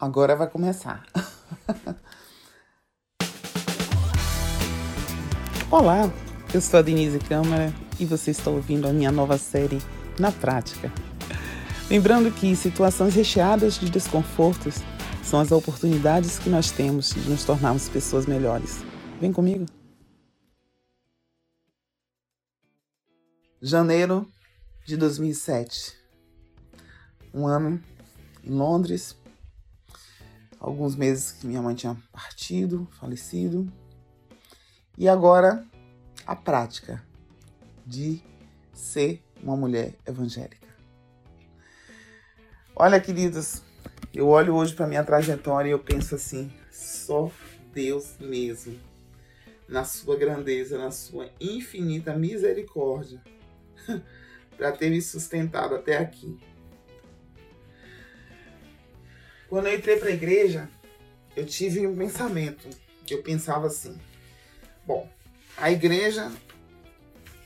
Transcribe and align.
Agora 0.00 0.36
vai 0.36 0.48
começar. 0.48 1.04
Olá, 5.68 6.08
eu 6.54 6.60
sou 6.60 6.78
a 6.78 6.82
Denise 6.82 7.18
Câmara 7.18 7.74
e 7.98 8.04
você 8.04 8.30
está 8.30 8.48
ouvindo 8.48 8.86
a 8.86 8.92
minha 8.92 9.10
nova 9.10 9.36
série 9.36 9.82
Na 10.16 10.30
Prática. 10.30 10.92
Lembrando 11.90 12.30
que 12.30 12.54
situações 12.54 13.16
recheadas 13.16 13.74
de 13.74 13.90
desconfortos 13.90 14.76
são 15.24 15.40
as 15.40 15.50
oportunidades 15.50 16.38
que 16.38 16.48
nós 16.48 16.70
temos 16.70 17.10
de 17.12 17.28
nos 17.28 17.42
tornarmos 17.44 17.88
pessoas 17.88 18.24
melhores. 18.24 18.84
Vem 19.20 19.32
comigo. 19.32 19.66
Janeiro 23.60 24.30
de 24.86 24.96
2007. 24.96 25.98
Um 27.34 27.48
ano 27.48 27.82
em 28.44 28.52
Londres. 28.52 29.17
Alguns 30.60 30.96
meses 30.96 31.32
que 31.32 31.46
minha 31.46 31.62
mãe 31.62 31.74
tinha 31.74 31.96
partido, 32.12 32.88
falecido. 32.98 33.70
E 34.96 35.08
agora 35.08 35.64
a 36.26 36.34
prática 36.34 37.02
de 37.86 38.22
ser 38.72 39.22
uma 39.42 39.56
mulher 39.56 39.94
evangélica. 40.06 40.68
Olha, 42.74 43.00
queridos, 43.00 43.62
eu 44.14 44.28
olho 44.28 44.54
hoje 44.54 44.74
para 44.74 44.86
minha 44.86 45.02
trajetória 45.04 45.68
e 45.68 45.72
eu 45.72 45.78
penso 45.78 46.14
assim: 46.14 46.52
só 46.70 47.30
Deus 47.72 48.16
mesmo, 48.20 48.78
na 49.68 49.84
sua 49.84 50.16
grandeza, 50.16 50.78
na 50.78 50.90
sua 50.90 51.30
infinita 51.40 52.14
misericórdia, 52.14 53.22
para 54.56 54.72
ter 54.72 54.90
me 54.90 55.00
sustentado 55.00 55.74
até 55.74 55.98
aqui. 55.98 56.38
Quando 59.48 59.66
eu 59.66 59.74
entrei 59.74 59.96
para 59.96 60.08
a 60.08 60.12
igreja, 60.12 60.68
eu 61.34 61.46
tive 61.46 61.86
um 61.86 61.96
pensamento. 61.96 62.68
Eu 63.08 63.22
pensava 63.22 63.66
assim: 63.66 63.98
Bom, 64.86 65.08
a 65.56 65.70
igreja 65.70 66.30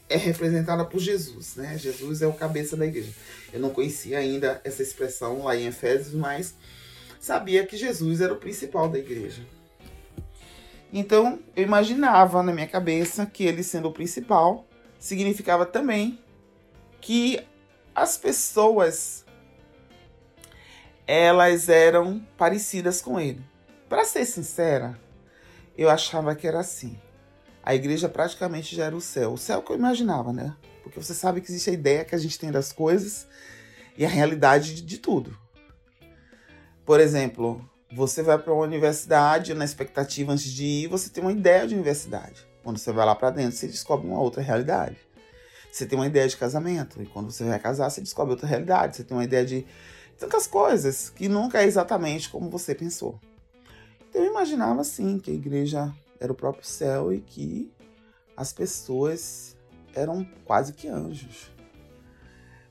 é 0.08 0.16
representada 0.16 0.84
por 0.84 0.98
Jesus, 0.98 1.56
né? 1.56 1.78
Jesus 1.78 2.22
é 2.22 2.26
o 2.26 2.32
cabeça 2.32 2.76
da 2.76 2.86
igreja. 2.86 3.12
Eu 3.52 3.60
não 3.60 3.70
conhecia 3.70 4.18
ainda 4.18 4.60
essa 4.64 4.82
expressão 4.82 5.44
lá 5.44 5.56
em 5.56 5.66
Efésios, 5.66 6.14
mas 6.14 6.54
sabia 7.20 7.66
que 7.66 7.76
Jesus 7.76 8.20
era 8.20 8.32
o 8.32 8.36
principal 8.36 8.88
da 8.88 8.98
igreja. 8.98 9.42
Então, 10.92 11.38
eu 11.56 11.62
imaginava 11.62 12.42
na 12.42 12.52
minha 12.52 12.66
cabeça 12.66 13.24
que 13.24 13.44
ele 13.44 13.62
sendo 13.62 13.88
o 13.88 13.92
principal 13.92 14.66
significava 14.98 15.64
também 15.64 16.18
que 17.00 17.40
as 17.94 18.16
pessoas 18.16 19.21
elas 21.06 21.68
eram 21.68 22.20
parecidas 22.36 23.00
com 23.00 23.20
ele. 23.20 23.42
Para 23.88 24.04
ser 24.04 24.24
sincera, 24.24 24.98
eu 25.76 25.90
achava 25.90 26.34
que 26.34 26.46
era 26.46 26.60
assim 26.60 26.98
a 27.62 27.74
igreja 27.74 28.08
praticamente 28.08 28.74
já 28.74 28.86
era 28.86 28.96
o 28.96 29.00
céu. 29.00 29.34
O 29.34 29.38
céu 29.38 29.62
que 29.62 29.70
eu 29.70 29.76
imaginava, 29.76 30.32
né? 30.32 30.54
Porque 30.82 31.00
você 31.00 31.14
sabe 31.14 31.40
que 31.40 31.50
existe 31.50 31.70
a 31.70 31.72
ideia 31.72 32.04
que 32.04 32.14
a 32.14 32.18
gente 32.18 32.38
tem 32.38 32.50
das 32.50 32.72
coisas 32.72 33.26
e 33.96 34.04
a 34.04 34.08
realidade 34.08 34.74
de, 34.74 34.82
de 34.82 34.98
tudo. 34.98 35.36
Por 36.84 36.98
exemplo, 36.98 37.64
você 37.92 38.22
vai 38.22 38.36
para 38.36 38.52
uma 38.52 38.64
universidade 38.64 39.54
na 39.54 39.64
expectativa 39.64 40.32
antes 40.32 40.50
de 40.50 40.64
ir, 40.64 40.88
você 40.88 41.08
tem 41.08 41.22
uma 41.22 41.32
ideia 41.32 41.66
de 41.66 41.74
universidade. 41.74 42.44
Quando 42.64 42.78
você 42.78 42.90
vai 42.92 43.06
lá 43.06 43.14
para 43.14 43.30
dentro, 43.30 43.56
você 43.56 43.68
descobre 43.68 44.08
uma 44.08 44.20
outra 44.20 44.42
realidade. 44.42 44.96
Você 45.70 45.86
tem 45.86 45.98
uma 45.98 46.06
ideia 46.06 46.26
de 46.28 46.36
casamento 46.36 47.00
e 47.00 47.06
quando 47.06 47.30
você 47.30 47.44
vai 47.44 47.58
casar, 47.58 47.88
você 47.88 48.00
descobre 48.00 48.32
outra 48.32 48.46
realidade. 48.46 48.96
Você 48.96 49.04
tem 49.04 49.16
uma 49.16 49.24
ideia 49.24 49.44
de 49.44 49.64
tantas 50.22 50.46
coisas 50.46 51.10
que 51.10 51.28
nunca 51.28 51.60
é 51.60 51.66
exatamente 51.66 52.28
como 52.30 52.48
você 52.48 52.76
pensou. 52.76 53.18
Então 54.08 54.22
eu 54.22 54.30
imaginava 54.30 54.80
assim 54.80 55.18
que 55.18 55.32
a 55.32 55.34
igreja 55.34 55.92
era 56.20 56.30
o 56.30 56.34
próprio 56.34 56.64
céu 56.64 57.12
e 57.12 57.20
que 57.20 57.72
as 58.36 58.52
pessoas 58.52 59.56
eram 59.92 60.24
quase 60.44 60.74
que 60.74 60.86
anjos. 60.86 61.50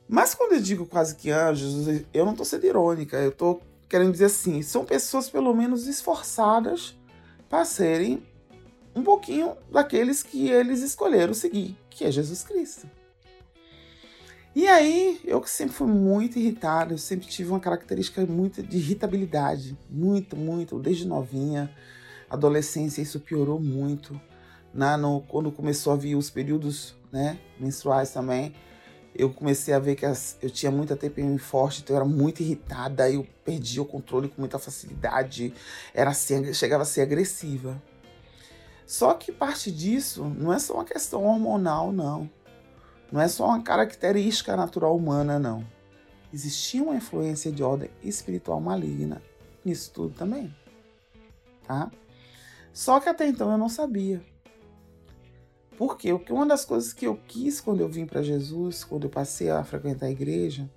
Mas 0.07 0.34
quando 0.34 0.53
eu 0.53 0.61
digo 0.61 0.85
quase 0.85 1.16
que 1.16 1.29
anjos, 1.29 2.06
eu 2.13 2.23
não 2.23 2.31
estou 2.31 2.45
sendo 2.45 2.66
irônica, 2.66 3.17
eu 3.17 3.31
estou 3.31 3.61
querendo 3.90 4.13
dizer 4.13 4.25
assim, 4.25 4.61
são 4.61 4.85
pessoas 4.85 5.29
pelo 5.29 5.53
menos 5.53 5.88
esforçadas 5.88 6.95
para 7.50 7.66
serem 7.66 8.25
um 8.95 9.03
pouquinho 9.03 9.57
daqueles 9.69 10.23
que 10.23 10.50
eles 10.50 10.81
escolheram 10.81 11.34
seguir, 11.34 11.78
que 11.90 12.06
é 12.06 12.11
Jesus 12.11 12.44
Cristo. 12.44 12.90
E 14.53 14.67
aí, 14.67 15.22
eu 15.23 15.39
que 15.39 15.50
sempre 15.50 15.73
fui 15.73 15.88
muito 15.88 16.38
irritada, 16.38 16.94
eu 16.94 16.97
sempre 16.97 17.25
tive 17.28 17.50
uma 17.51 17.59
característica 17.59 18.25
muito 18.25 18.62
de 18.62 18.78
irritabilidade, 18.78 19.78
muito, 19.89 20.35
muito, 20.35 20.78
desde 20.78 21.07
novinha 21.07 21.73
adolescência 22.31 23.01
isso 23.01 23.19
piorou 23.19 23.59
muito. 23.59 24.19
Na, 24.73 24.97
no, 24.97 25.22
quando 25.22 25.51
começou 25.51 25.91
a 25.91 25.97
vir 25.97 26.16
os 26.16 26.29
períodos 26.29 26.95
né, 27.11 27.38
menstruais 27.59 28.11
também, 28.11 28.56
eu 29.13 29.29
comecei 29.29 29.73
a 29.73 29.79
ver 29.79 29.95
que 29.95 30.06
as, 30.06 30.38
eu 30.41 30.50
tinha 30.50 30.72
muita 30.72 30.95
TPM 30.95 31.38
forte, 31.38 31.81
então 31.81 31.94
eu 31.94 32.01
era 32.01 32.09
muito 32.09 32.41
irritada, 32.41 33.11
eu 33.11 33.28
perdia 33.44 33.81
o 33.81 33.85
controle 33.85 34.29
com 34.29 34.41
muita 34.41 34.57
facilidade, 34.57 35.53
era 35.94 36.11
assim, 36.11 36.53
chegava 36.53 36.84
a 36.84 36.85
ser 36.85 37.01
agressiva. 37.01 37.81
Só 38.85 39.13
que 39.13 39.31
parte 39.31 39.69
disso 39.69 40.23
não 40.23 40.53
é 40.53 40.59
só 40.59 40.75
uma 40.75 40.85
questão 40.85 41.25
hormonal, 41.25 41.91
não. 41.91 42.29
Não 43.11 43.19
é 43.19 43.27
só 43.27 43.47
uma 43.47 43.61
característica 43.61 44.55
natural 44.55 44.95
humana, 44.95 45.38
não. 45.38 45.66
Existia 46.33 46.81
uma 46.81 46.95
influência 46.95 47.51
de 47.51 47.61
ordem 47.61 47.89
espiritual 48.01 48.61
maligna 48.61 49.22
nisso 49.63 49.91
tudo 49.94 50.13
também. 50.16 50.53
Tá? 51.67 51.91
Só 52.73 52.99
que 52.99 53.09
até 53.09 53.27
então 53.27 53.51
eu 53.51 53.57
não 53.57 53.69
sabia. 53.69 54.22
Por 55.77 55.97
quê? 55.97 56.13
Porque 56.13 56.31
uma 56.31 56.45
das 56.45 56.63
coisas 56.63 56.94
que 56.94 57.07
eu 57.07 57.17
quis 57.27 57.59
quando 57.59 57.81
eu 57.81 57.89
vim 57.89 58.05
para 58.05 58.22
Jesus, 58.22 58.83
quando 58.83 59.05
eu 59.05 59.09
passei 59.09 59.49
a 59.49 59.63
frequentar 59.63 60.07
a 60.07 60.11
igreja, 60.11 60.69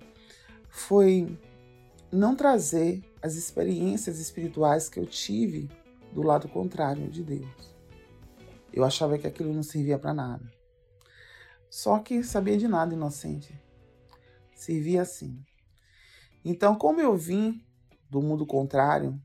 foi 0.69 1.37
não 2.11 2.35
trazer 2.35 3.03
as 3.21 3.35
experiências 3.35 4.19
espirituais 4.19 4.89
que 4.89 4.99
eu 4.99 5.05
tive 5.05 5.69
do 6.11 6.23
lado 6.23 6.47
contrário 6.47 7.07
de 7.09 7.23
Deus. 7.23 7.75
Eu 8.73 8.83
achava 8.83 9.17
que 9.17 9.27
aquilo 9.27 9.53
não 9.53 9.63
servia 9.63 9.97
para 9.97 10.13
nada. 10.13 10.43
Só 11.69 11.99
que 11.99 12.23
sabia 12.23 12.57
de 12.57 12.67
nada, 12.67 12.93
inocente. 12.93 13.53
Servia 14.55 15.01
assim. 15.01 15.43
Então, 16.43 16.75
como 16.75 17.01
eu 17.01 17.15
vim 17.15 17.63
do 18.09 18.21
mundo 18.21 18.45
contrário, 18.45 19.19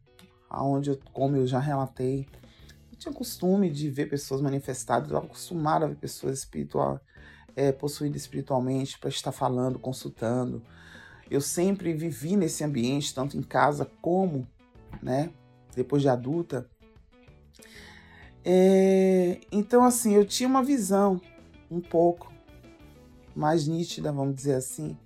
aonde 0.48 0.90
eu, 0.90 0.98
como 1.12 1.36
eu 1.36 1.46
já 1.46 1.58
relatei, 1.58 2.26
tinha 3.00 3.14
costume 3.14 3.70
de 3.70 3.88
ver 3.88 4.10
pessoas 4.10 4.42
manifestadas, 4.42 5.10
eu 5.10 5.16
estava 5.16 5.26
acostumada 5.26 5.86
a 5.86 5.88
ver 5.88 5.96
pessoas 5.96 6.38
espiritual, 6.38 7.00
é, 7.56 7.72
possuídas 7.72 8.20
espiritualmente 8.20 8.98
para 8.98 9.08
estar 9.08 9.32
falando, 9.32 9.78
consultando. 9.78 10.62
Eu 11.30 11.40
sempre 11.40 11.94
vivi 11.94 12.36
nesse 12.36 12.62
ambiente, 12.62 13.14
tanto 13.14 13.38
em 13.38 13.42
casa 13.42 13.90
como, 14.02 14.46
né, 15.02 15.30
depois 15.74 16.02
de 16.02 16.08
adulta. 16.08 16.68
É, 18.44 19.40
então, 19.50 19.82
assim, 19.82 20.14
eu 20.14 20.24
tinha 20.26 20.48
uma 20.48 20.62
visão 20.62 21.20
um 21.70 21.80
pouco 21.80 22.29
mais 23.34 23.66
nítida, 23.66 24.12
vamos 24.12 24.34
dizer 24.34 24.54
assim, 24.54 24.96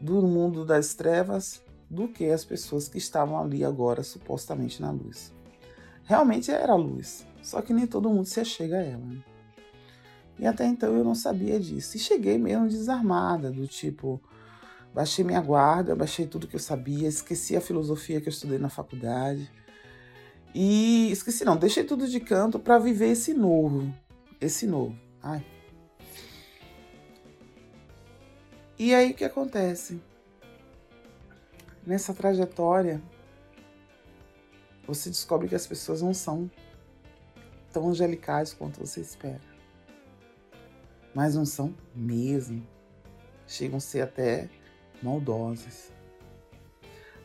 do 0.00 0.22
mundo 0.22 0.64
das 0.64 0.94
trevas 0.94 1.62
do 1.88 2.08
que 2.08 2.26
as 2.30 2.44
pessoas 2.44 2.88
que 2.88 2.98
estavam 2.98 3.38
ali 3.38 3.64
agora 3.64 4.02
supostamente 4.02 4.80
na 4.80 4.90
luz 4.90 5.32
realmente 6.10 6.50
era 6.50 6.74
luz, 6.74 7.24
só 7.40 7.62
que 7.62 7.72
nem 7.72 7.86
todo 7.86 8.10
mundo 8.10 8.26
se 8.26 8.40
achega 8.40 8.78
a 8.78 8.82
ela. 8.82 9.06
Né? 9.06 9.22
E 10.40 10.46
até 10.46 10.66
então 10.66 10.96
eu 10.96 11.04
não 11.04 11.14
sabia 11.14 11.60
disso. 11.60 11.96
E 11.96 12.00
cheguei 12.00 12.36
mesmo 12.36 12.68
desarmada, 12.68 13.48
do 13.52 13.64
tipo, 13.68 14.20
baixei 14.92 15.24
minha 15.24 15.40
guarda, 15.40 15.94
baixei 15.94 16.26
tudo 16.26 16.48
que 16.48 16.56
eu 16.56 16.60
sabia, 16.60 17.06
esqueci 17.06 17.56
a 17.56 17.60
filosofia 17.60 18.20
que 18.20 18.28
eu 18.28 18.32
estudei 18.32 18.58
na 18.58 18.68
faculdade. 18.68 19.48
E 20.52 21.12
esqueci 21.12 21.44
não, 21.44 21.56
deixei 21.56 21.84
tudo 21.84 22.08
de 22.08 22.18
canto 22.18 22.58
para 22.58 22.76
viver 22.76 23.10
esse 23.10 23.32
novo, 23.32 23.94
esse 24.40 24.66
novo. 24.66 24.98
Ai. 25.22 25.46
E 28.80 28.94
aí 28.94 29.10
o 29.10 29.14
que 29.14 29.26
acontece? 29.26 30.00
Nessa 31.86 32.14
trajetória, 32.14 33.02
você 34.86 35.10
descobre 35.10 35.48
que 35.48 35.54
as 35.54 35.66
pessoas 35.66 36.00
não 36.00 36.14
são 36.14 36.50
tão 37.70 37.90
angelicais 37.90 38.54
quanto 38.54 38.80
você 38.80 39.02
espera. 39.02 39.42
Mas 41.14 41.34
não 41.34 41.44
são 41.44 41.74
mesmo. 41.94 42.66
Chegam 43.46 43.76
a 43.76 43.80
ser 43.80 44.00
até 44.00 44.48
maldosas. 45.02 45.92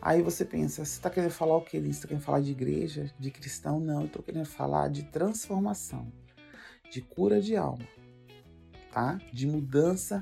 Aí 0.01 0.21
você 0.21 0.43
pensa, 0.43 0.83
você 0.83 0.91
está 0.91 1.09
querendo 1.09 1.31
falar 1.31 1.55
o 1.55 1.61
que? 1.61 1.79
Você 1.79 1.87
está 1.87 2.07
querendo 2.09 2.23
falar 2.23 2.41
de 2.41 2.51
igreja, 2.51 3.09
de 3.17 3.31
cristão? 3.31 3.79
Não, 3.79 4.01
eu 4.01 4.07
estou 4.07 4.21
querendo 4.21 4.45
falar 4.45 4.89
de 4.89 5.03
transformação, 5.03 6.11
de 6.91 7.01
cura 7.01 7.39
de 7.39 7.55
alma, 7.55 7.87
tá? 8.91 9.21
De 9.31 9.47
mudança 9.47 10.21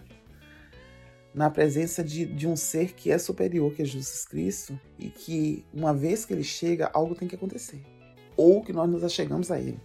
na 1.33 1.49
presença 1.49 2.03
de, 2.03 2.25
de 2.25 2.47
um 2.47 2.55
ser 2.55 2.93
que 2.93 3.11
é 3.11 3.17
superior, 3.17 3.73
que 3.73 3.81
é 3.81 3.85
Jesus 3.85 4.25
Cristo, 4.25 4.79
e 4.99 5.09
que 5.09 5.65
uma 5.73 5.93
vez 5.93 6.25
que 6.25 6.33
ele 6.33 6.43
chega, 6.43 6.89
algo 6.93 7.15
tem 7.15 7.27
que 7.27 7.35
acontecer. 7.35 7.81
Ou 8.37 8.61
que 8.61 8.71
nós 8.71 8.89
nos 8.89 9.03
achegamos 9.03 9.49
a 9.49 9.59
ele. 9.59 9.79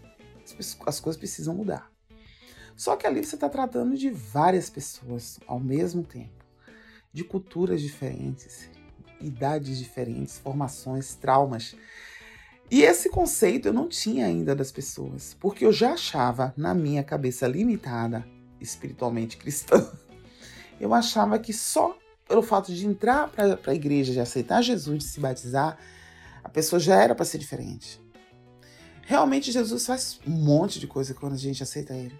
As, 0.58 0.78
as 0.86 1.00
coisas 1.00 1.18
precisam 1.18 1.54
mudar. 1.54 1.90
Só 2.76 2.94
que 2.94 3.06
ali 3.06 3.24
você 3.24 3.34
está 3.34 3.48
tratando 3.48 3.96
de 3.96 4.08
várias 4.08 4.70
pessoas 4.70 5.40
ao 5.46 5.58
mesmo 5.58 6.04
tempo, 6.04 6.44
de 7.12 7.24
culturas 7.24 7.82
diferentes, 7.82 8.70
idades 9.20 9.78
diferentes, 9.78 10.38
formações, 10.38 11.14
traumas. 11.14 11.74
E 12.70 12.82
esse 12.82 13.10
conceito 13.10 13.66
eu 13.66 13.72
não 13.72 13.88
tinha 13.88 14.26
ainda 14.26 14.54
das 14.54 14.70
pessoas, 14.70 15.36
porque 15.40 15.64
eu 15.64 15.72
já 15.72 15.94
achava 15.94 16.54
na 16.56 16.72
minha 16.72 17.02
cabeça 17.02 17.48
limitada, 17.48 18.24
espiritualmente 18.60 19.36
cristã, 19.36 19.90
eu 20.80 20.94
achava 20.94 21.38
que 21.38 21.52
só 21.52 21.96
pelo 22.28 22.42
fato 22.42 22.72
de 22.72 22.86
entrar 22.86 23.28
para 23.28 23.58
a 23.66 23.74
igreja, 23.74 24.12
de 24.12 24.20
aceitar 24.20 24.62
Jesus, 24.62 24.98
de 24.98 25.04
se 25.04 25.18
batizar, 25.18 25.78
a 26.44 26.48
pessoa 26.48 26.78
já 26.78 27.02
era 27.02 27.14
para 27.14 27.24
ser 27.24 27.38
diferente. 27.38 28.00
Realmente 29.02 29.50
Jesus 29.50 29.86
faz 29.86 30.20
um 30.26 30.30
monte 30.30 30.78
de 30.78 30.86
coisa 30.86 31.14
quando 31.14 31.32
a 31.32 31.38
gente 31.38 31.62
aceita 31.62 31.94
ele. 31.94 32.14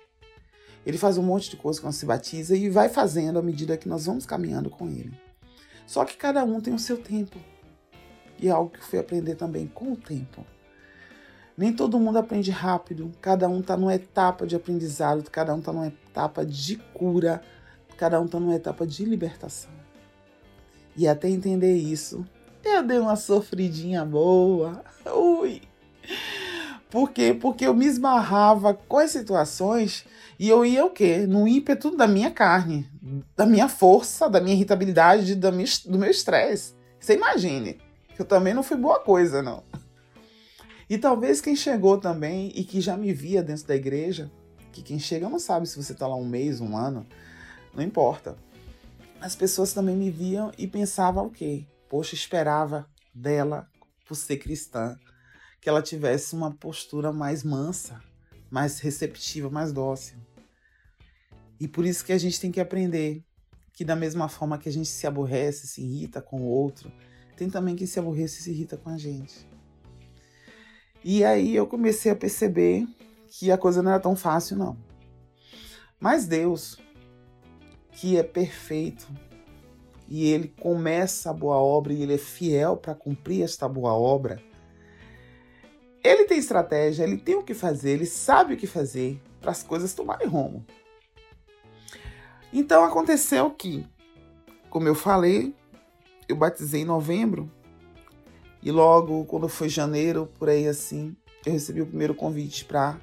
Ele 0.87 0.97
faz 0.97 1.19
um 1.19 1.23
monte 1.23 1.51
de 1.51 1.57
coisa 1.57 1.79
quando 1.81 1.93
se 1.93 2.07
batiza 2.07 2.57
e 2.57 2.71
vai 2.71 2.89
fazendo 2.89 3.39
à 3.39 3.43
medida 3.43 3.77
que 3.77 3.89
nós 3.89 4.07
vamos 4.07 4.25
caminhando 4.25 4.71
com 4.71 4.89
ele. 4.89 5.13
Só 5.87 6.05
que 6.05 6.17
cada 6.17 6.43
um 6.45 6.61
tem 6.61 6.73
o 6.73 6.79
seu 6.79 6.97
tempo. 6.97 7.39
E 8.39 8.49
é 8.49 8.51
algo 8.51 8.71
que 8.71 8.79
eu 8.79 8.85
fui 8.85 8.99
aprender 8.99 9.35
também 9.35 9.67
com 9.67 9.93
o 9.93 9.97
tempo. 9.97 10.47
Nem 11.57 11.73
todo 11.73 11.99
mundo 11.99 12.19
aprende 12.19 12.51
rápido, 12.51 13.13
cada 13.21 13.49
um 13.49 13.61
está 13.61 13.77
numa 13.77 13.95
etapa 13.95 14.47
de 14.47 14.55
aprendizado, 14.55 15.29
cada 15.29 15.53
um 15.53 15.59
está 15.59 15.73
numa 15.73 15.89
etapa 15.89 16.47
de 16.47 16.77
cura, 16.95 17.43
cada 17.99 18.21
um 18.21 18.25
está 18.27 18.39
numa 18.39 18.55
etapa 18.55 18.87
de 18.87 19.05
libertação. 19.05 19.71
E 20.97 21.07
até 21.07 21.29
entender 21.29 21.75
isso, 21.75 22.25
eu 22.65 22.83
dei 22.83 22.99
uma 22.99 23.17
sofridinha 23.17 24.05
boa. 24.05 24.83
Ui! 25.13 25.61
Por 26.89 27.11
quê? 27.11 27.37
Porque 27.39 27.67
eu 27.67 27.75
me 27.75 27.85
esbarrava 27.85 28.73
com 28.73 28.99
as 28.99 29.11
situações 29.11 30.07
e 30.39 30.49
eu 30.49 30.65
ia 30.65 30.85
o 30.85 30.91
quê? 30.91 31.27
No 31.27 31.47
ímpeto 31.47 31.95
da 31.95 32.07
minha 32.07 32.31
carne, 32.31 32.89
da 33.37 33.45
minha 33.45 33.69
força, 33.69 34.31
da 34.31 34.41
minha 34.41 34.55
irritabilidade, 34.55 35.35
do 35.35 35.99
meu 35.99 36.11
estresse. 36.11 36.75
Você 36.99 37.15
imagine, 37.15 37.79
eu 38.19 38.25
também 38.25 38.55
não 38.55 38.63
fui 38.63 38.77
boa 38.77 39.01
coisa, 39.01 39.43
não. 39.43 39.63
E 40.89 40.97
talvez 40.97 41.41
quem 41.41 41.55
chegou 41.55 41.99
também 41.99 42.51
e 42.55 42.65
que 42.65 42.81
já 42.81 42.97
me 42.97 43.13
via 43.13 43.43
dentro 43.43 43.67
da 43.67 43.77
igreja, 43.77 44.31
que 44.73 44.81
quem 44.81 44.99
chega 44.99 45.29
não 45.29 45.39
sabe 45.39 45.67
se 45.67 45.77
você 45.77 45.93
está 45.93 46.07
lá 46.07 46.17
um 46.17 46.25
mês, 46.25 46.61
um 46.61 46.77
ano, 46.77 47.07
não 47.79 47.85
importa. 47.85 48.37
As 49.21 49.37
pessoas 49.37 49.73
também 49.73 49.97
me 49.97 50.11
viam 50.11 50.51
e 50.59 50.67
pensavam 50.67 51.27
o 51.27 51.31
quê? 51.31 51.65
Poxa, 51.89 52.15
esperava 52.15 52.89
dela, 53.15 53.69
por 54.05 54.17
ser 54.17 54.39
cristã, 54.39 54.99
que 55.61 55.69
ela 55.69 55.81
tivesse 55.81 56.35
uma 56.35 56.53
postura 56.53 57.13
mais 57.13 57.45
mansa, 57.45 58.03
mais 58.51 58.81
receptiva, 58.81 59.49
mais 59.49 59.73
dócil. 59.73 60.19
E 61.61 61.69
por 61.69 61.87
isso 61.87 62.05
que 62.05 62.13
a 62.13 62.19
gente 62.19 62.41
tem 62.41 62.51
que 62.51 62.61
aprender 62.61 63.25
que 63.73 63.85
da 63.85 63.95
mesma 63.95 64.29
forma 64.29 64.59
que 64.59 64.69
a 64.69 64.73
gente 64.73 64.89
se 64.89 65.07
aborrece, 65.07 65.69
se 65.69 65.81
irrita 65.81 66.21
com 66.21 66.41
o 66.41 66.47
outro, 66.47 66.93
tem 67.37 67.49
também 67.49 67.77
quem 67.77 67.87
se 67.87 67.99
aborrece 67.99 68.41
e 68.41 68.43
se 68.43 68.51
irrita 68.51 68.77
com 68.77 68.91
a 68.91 68.99
gente. 68.99 69.47
E 71.05 71.25
aí 71.25 71.55
eu 71.55 71.67
comecei 71.67 72.11
a 72.11 72.17
perceber 72.17 72.89
que 73.29 73.53
a 73.53 73.59
coisa 73.59 73.83
não 73.83 73.93
era 73.93 74.01
tão 74.01 74.17
fácil, 74.17 74.57
não. 74.57 74.77
Mas 76.01 76.27
Deus, 76.27 76.79
que 78.01 78.17
é 78.17 78.23
perfeito, 78.23 79.09
e 80.09 80.31
ele 80.31 80.55
começa 80.61 81.31
a 81.31 81.33
boa 81.33 81.57
obra 81.57 81.93
e 81.93 82.01
ele 82.01 82.15
é 82.15 82.19
fiel 82.19 82.77
para 82.77 82.95
cumprir 82.95 83.43
esta 83.43 83.69
boa 83.69 83.93
obra, 83.93 84.41
ele 86.05 86.25
tem 86.25 86.39
estratégia, 86.39 87.03
ele 87.03 87.17
tem 87.19 87.35
o 87.35 87.43
que 87.43 87.55
fazer, 87.55 87.91
ele 87.91 88.07
sabe 88.07 88.55
o 88.55 88.57
que 88.57 88.69
fazer 88.69 89.21
para 89.41 89.51
as 89.51 89.65
coisas 89.65 89.95
tomarem 89.95 90.29
rumo. 90.29 90.65
Então 92.53 92.85
aconteceu 92.85 93.51
que, 93.51 93.85
como 94.71 94.87
eu 94.87 94.95
falei, 94.95 95.53
eu 96.29 96.37
batizei 96.37 96.83
em 96.83 96.85
novembro. 96.85 97.51
E 98.63 98.71
logo 98.71 99.25
quando 99.25 99.49
foi 99.49 99.69
janeiro, 99.69 100.31
por 100.39 100.49
aí 100.49 100.69
assim, 100.69 101.17
eu 101.45 101.53
recebi 101.53 101.83
o 101.83 101.87
primeiro 101.87 102.15
convite 102.15 102.65
para 102.65 102.97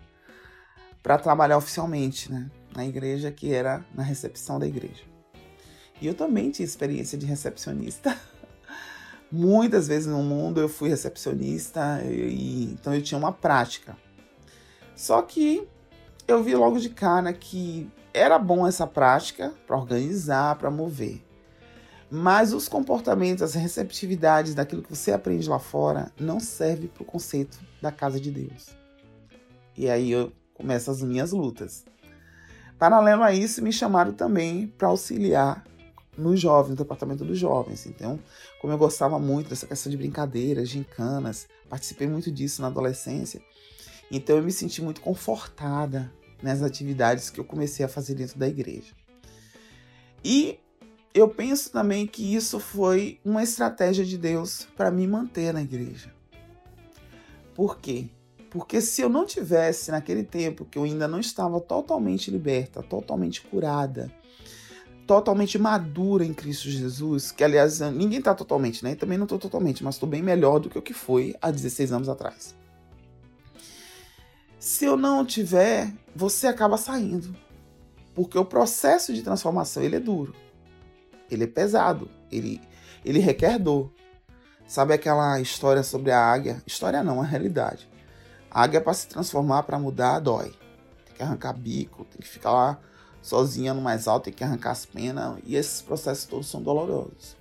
para 1.04 1.20
trabalhar 1.20 1.58
oficialmente, 1.58 2.32
né, 2.32 2.50
na 2.76 2.86
igreja 2.86 3.32
que 3.32 3.54
era 3.54 3.86
na 3.94 4.04
recepção 4.04 4.60
da 4.60 4.68
igreja. 4.68 5.04
E 6.02 6.08
eu 6.08 6.14
também 6.14 6.52
tinha 6.52 6.66
experiência 6.66 7.18
de 7.18 7.26
recepcionista. 7.26 8.18
Muitas 9.32 9.88
vezes 9.88 10.08
no 10.08 10.22
mundo 10.22 10.60
eu 10.60 10.70
fui 10.70 10.90
recepcionista 10.90 12.02
e 12.04 12.66
então 12.74 12.94
eu 12.94 13.02
tinha 13.02 13.18
uma 13.18 13.32
prática. 13.32 13.98
Só 14.96 15.22
que 15.22 15.68
eu 16.28 16.44
vi 16.44 16.56
logo 16.56 16.80
de 16.80 16.90
cara 16.90 17.32
que 17.34 17.90
era 18.14 18.40
bom 18.40 18.66
essa 18.66 18.88
prática 18.88 19.54
para 19.68 19.78
organizar, 19.78 20.56
para 20.58 20.72
mover. 20.72 21.22
Mas 22.10 22.54
os 22.54 22.70
comportamentos, 22.70 23.44
as 23.44 23.56
receptividades 23.56 24.54
daquilo 24.54 24.82
que 24.82 24.96
você 24.96 25.12
aprende 25.12 25.50
lá 25.50 25.60
fora 25.60 26.12
não 26.20 26.40
serve 26.40 26.88
para 26.88 27.04
o 27.04 27.06
conceito 27.06 27.60
da 27.82 27.92
casa 27.92 28.20
de 28.20 28.32
Deus. 28.32 28.70
E 29.78 29.90
aí 29.90 30.12
eu 30.12 30.32
começo 30.54 30.90
as 30.90 31.02
minhas 31.02 31.32
lutas. 31.32 31.84
Paralelo 32.78 33.24
a 33.24 33.34
isso, 33.34 33.62
me 33.62 33.72
chamaram 33.72 34.12
também 34.12 34.68
para 34.68 34.90
auxiliar 34.90 35.66
nos 36.18 36.40
jovens, 36.40 36.72
no 36.72 36.76
departamento 36.76 37.24
dos 37.24 37.38
jovens. 37.38 37.86
Então, 37.86 38.20
como 38.60 38.74
eu 38.74 38.78
gostava 38.78 39.20
muito 39.20 39.50
dessa 39.50 39.68
questão 39.68 39.90
de 39.90 39.98
brincadeiras, 39.98 40.70
gincanas, 40.70 41.48
participei 41.70 42.08
muito 42.08 42.32
disso 42.32 42.62
na 42.62 42.68
adolescência, 42.68 43.42
então 44.12 44.38
eu 44.38 44.44
me 44.44 44.52
senti 44.52 44.82
muito 44.82 45.02
confortada 45.02 46.12
nas 46.42 46.62
atividades 46.62 47.30
que 47.30 47.40
eu 47.40 47.46
comecei 47.46 47.86
a 47.86 47.90
fazer 47.90 48.16
dentro 48.16 48.38
da 48.38 48.48
igreja. 48.48 48.94
E 50.24 50.60
eu 51.14 51.30
penso 51.30 51.72
também 51.72 52.06
que 52.06 52.36
isso 52.36 52.60
foi 52.60 53.20
uma 53.24 53.42
estratégia 53.42 54.04
de 54.04 54.18
Deus 54.18 54.68
para 54.76 54.92
me 54.92 55.08
manter 55.08 55.54
na 55.54 55.62
igreja. 55.62 56.14
Por 57.54 57.80
quê? 57.80 58.10
Porque 58.56 58.80
se 58.80 59.02
eu 59.02 59.10
não 59.10 59.26
tivesse 59.26 59.92
naquele 59.92 60.24
tempo 60.24 60.64
que 60.64 60.78
eu 60.78 60.86
ainda 60.86 61.10
não 61.10 61.20
estava 61.20 61.60
totalmente 61.60 62.32
liberta, 62.32 62.82
totalmente 62.82 63.42
curada, 63.42 64.10
totalmente 65.06 65.60
madura 65.60 66.24
em 66.24 66.34
Cristo 66.34 66.70
Jesus, 66.70 67.34
que 67.34 67.44
aliás 67.44 67.82
ninguém 67.82 68.20
está 68.20 68.34
totalmente, 68.34 68.82
né? 68.82 68.94
Eu 68.94 68.96
também 68.96 69.18
não 69.18 69.26
estou 69.26 69.38
totalmente, 69.38 69.84
mas 69.84 69.96
estou 69.96 70.08
bem 70.08 70.22
melhor 70.22 70.60
do 70.60 70.70
que 70.70 70.80
o 70.80 70.82
que 70.82 70.94
foi 70.94 71.36
há 71.42 71.52
16 71.52 71.92
anos 71.92 72.08
atrás. 72.08 72.56
Se 74.58 74.86
eu 74.86 74.96
não 74.96 75.26
tiver, 75.26 75.94
você 76.16 76.48
acaba 76.48 76.78
saindo. 76.78 77.36
Porque 78.14 78.38
o 78.38 78.46
processo 78.46 79.14
de 79.14 79.22
transformação 79.22 79.84
ele 79.84 79.98
é 79.98 80.00
duro. 80.00 80.34
Ele 81.30 81.44
é 81.44 81.48
pesado. 81.48 82.10
Ele, 82.32 82.62
ele 83.04 83.20
requer 83.20 83.60
dor. 83.60 83.92
Sabe 84.66 84.94
aquela 84.94 85.42
história 85.42 85.84
sobre 85.84 86.12
a 86.12 86.22
águia? 86.22 86.64
História 86.66 87.04
não, 87.04 87.22
é 87.22 87.28
realidade. 87.28 87.94
Águia 88.56 88.80
para 88.80 88.94
se 88.94 89.10
transformar, 89.10 89.64
para 89.64 89.78
mudar, 89.78 90.20
dói. 90.20 90.54
Tem 91.06 91.14
que 91.18 91.22
arrancar 91.22 91.52
bico, 91.52 92.06
tem 92.06 92.22
que 92.22 92.28
ficar 92.30 92.54
lá 92.54 92.80
sozinha 93.22 93.74
no 93.74 93.82
mais 93.82 94.08
alto, 94.08 94.24
tem 94.24 94.34
que 94.34 94.46
arrancar 94.46 94.72
as 94.72 94.86
penas. 94.86 95.40
E 95.44 95.58
esses 95.58 95.82
processos 95.82 96.24
todos 96.24 96.48
são 96.48 96.62
dolorosos. 96.64 97.36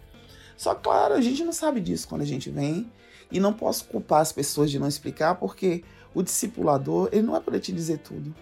Só 0.57 0.75
que, 0.75 0.83
claro, 0.83 1.15
a 1.15 1.21
gente 1.21 1.45
não 1.45 1.53
sabe 1.53 1.81
disso 1.81 2.09
quando 2.09 2.23
a 2.23 2.27
gente 2.27 2.51
vem. 2.51 2.91
E 3.31 3.39
não 3.39 3.53
posso 3.53 3.85
culpar 3.85 4.23
as 4.23 4.33
pessoas 4.33 4.73
de 4.73 4.79
não 4.81 4.89
explicar, 4.89 5.37
porque 5.37 5.85
o 6.13 6.21
discipulador, 6.21 7.09
ele 7.13 7.23
não 7.23 7.35
vai 7.35 7.41
poder 7.41 7.61
te 7.61 7.71
dizer 7.71 7.99
tudo. 7.99 8.35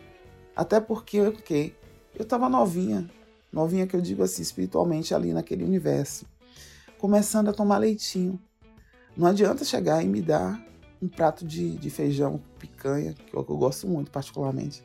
Até 0.56 0.80
porque, 0.80 1.30
porque 1.30 1.74
eu 2.14 2.22
estava 2.22 2.48
novinha, 2.48 3.06
novinha 3.52 3.86
que 3.86 3.94
eu 3.94 4.00
digo 4.00 4.22
assim, 4.22 4.40
espiritualmente 4.40 5.14
ali 5.14 5.34
naquele 5.34 5.62
universo, 5.62 6.24
começando 6.98 7.50
a 7.50 7.52
tomar 7.52 7.76
leitinho. 7.76 8.40
Não 9.14 9.26
adianta 9.26 9.62
chegar 9.62 10.02
e 10.02 10.08
me 10.08 10.22
dar 10.22 10.71
um 11.02 11.08
prato 11.08 11.44
de, 11.44 11.76
de 11.76 11.90
feijão, 11.90 12.40
picanha, 12.58 13.12
que 13.12 13.34
eu, 13.34 13.44
que 13.44 13.50
eu 13.50 13.56
gosto 13.56 13.88
muito 13.88 14.10
particularmente, 14.10 14.82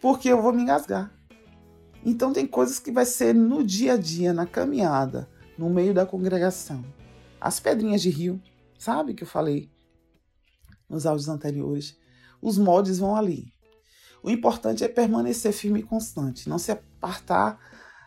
porque 0.00 0.28
eu 0.28 0.40
vou 0.40 0.52
me 0.52 0.62
engasgar. 0.62 1.12
Então 2.04 2.32
tem 2.32 2.46
coisas 2.46 2.78
que 2.78 2.92
vai 2.92 3.04
ser 3.04 3.34
no 3.34 3.64
dia 3.64 3.94
a 3.94 3.96
dia, 3.96 4.32
na 4.32 4.46
caminhada, 4.46 5.28
no 5.58 5.68
meio 5.68 5.92
da 5.92 6.06
congregação. 6.06 6.84
As 7.40 7.58
pedrinhas 7.58 8.00
de 8.00 8.10
rio, 8.10 8.40
sabe 8.78 9.14
que 9.14 9.24
eu 9.24 9.28
falei? 9.28 9.74
nos 10.88 11.06
áudios 11.06 11.28
anteriores, 11.28 11.96
os 12.40 12.58
moldes 12.58 12.98
vão 12.98 13.16
ali. 13.16 13.52
O 14.22 14.30
importante 14.30 14.84
é 14.84 14.88
permanecer 14.88 15.52
firme 15.52 15.80
e 15.80 15.82
constante, 15.82 16.48
não 16.48 16.58
se 16.58 16.72
apartar 16.72 17.58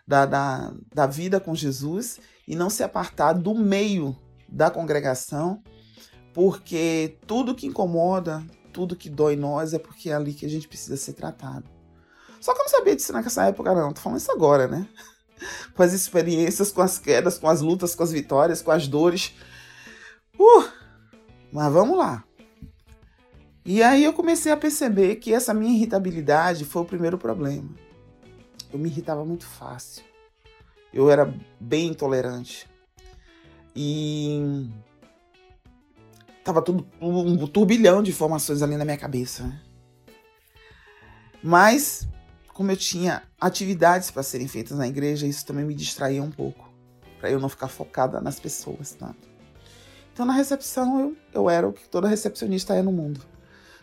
da, 0.07 0.25
da, 0.25 0.73
da 0.93 1.05
vida 1.05 1.39
com 1.39 1.53
Jesus 1.53 2.19
e 2.47 2.55
não 2.55 2.69
se 2.69 2.83
apartar 2.83 3.33
do 3.33 3.53
meio 3.53 4.17
da 4.47 4.71
congregação, 4.71 5.61
porque 6.37 7.17
tudo 7.25 7.55
que 7.55 7.65
incomoda, 7.65 8.45
tudo 8.71 8.95
que 8.95 9.09
dói 9.09 9.35
nós 9.35 9.73
é 9.73 9.79
porque 9.79 10.11
é 10.11 10.13
ali 10.13 10.35
que 10.35 10.45
a 10.45 10.49
gente 10.49 10.67
precisa 10.67 10.95
ser 10.95 11.13
tratado. 11.13 11.67
Só 12.39 12.53
que 12.53 12.59
eu 12.59 12.63
não 12.63 12.69
sabia 12.69 12.95
disso 12.95 13.11
nessa 13.11 13.47
época, 13.47 13.73
não. 13.73 13.91
Tô 13.91 14.01
falando 14.01 14.19
isso 14.19 14.31
agora, 14.31 14.67
né? 14.67 14.87
com 15.73 15.81
as 15.81 15.93
experiências, 15.93 16.71
com 16.71 16.83
as 16.83 16.99
quedas, 16.99 17.39
com 17.39 17.49
as 17.49 17.61
lutas, 17.61 17.95
com 17.95 18.03
as 18.03 18.11
vitórias, 18.11 18.61
com 18.61 18.69
as 18.69 18.87
dores. 18.87 19.33
Uh, 20.39 20.69
mas 21.51 21.73
vamos 21.73 21.97
lá. 21.97 22.23
E 23.65 23.81
aí 23.81 24.03
eu 24.03 24.13
comecei 24.13 24.51
a 24.51 24.57
perceber 24.57 25.15
que 25.15 25.33
essa 25.33 25.55
minha 25.55 25.73
irritabilidade 25.75 26.65
foi 26.65 26.83
o 26.83 26.85
primeiro 26.85 27.17
problema. 27.17 27.67
Eu 28.71 28.77
me 28.77 28.89
irritava 28.89 29.25
muito 29.25 29.47
fácil. 29.47 30.03
Eu 30.93 31.09
era 31.09 31.33
bem 31.59 31.87
intolerante. 31.87 32.69
E 33.75 34.69
tava 36.47 36.61
tudo 36.61 36.87
um 37.01 37.45
turbilhão 37.45 38.01
de 38.01 38.11
informações 38.11 38.61
ali 38.61 38.77
na 38.77 38.85
minha 38.85 38.97
cabeça. 38.97 39.43
Né? 39.43 39.59
Mas 41.43 42.07
como 42.53 42.71
eu 42.71 42.77
tinha 42.77 43.21
atividades 43.39 44.09
para 44.09 44.23
serem 44.23 44.47
feitas 44.47 44.77
na 44.77 44.87
igreja, 44.87 45.27
isso 45.27 45.45
também 45.45 45.65
me 45.65 45.75
distraía 45.75 46.23
um 46.23 46.31
pouco, 46.31 46.73
para 47.19 47.29
eu 47.29 47.37
não 47.37 47.49
ficar 47.49 47.67
focada 47.67 48.21
nas 48.21 48.39
pessoas. 48.39 48.97
Então 50.13 50.25
na 50.25 50.31
recepção 50.31 51.01
eu, 51.01 51.17
eu 51.33 51.49
era 51.49 51.67
o 51.67 51.73
que 51.73 51.87
toda 51.89 52.07
recepcionista 52.07 52.73
é 52.73 52.81
no 52.81 52.93
mundo. 52.93 53.19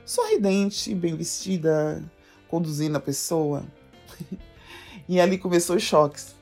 Sorridente, 0.06 0.94
bem 0.94 1.14
vestida, 1.14 2.02
conduzindo 2.48 2.96
a 2.96 3.00
pessoa. 3.00 3.62
e 5.06 5.20
ali 5.20 5.36
começou 5.36 5.76
os 5.76 5.82
choques. 5.82 6.34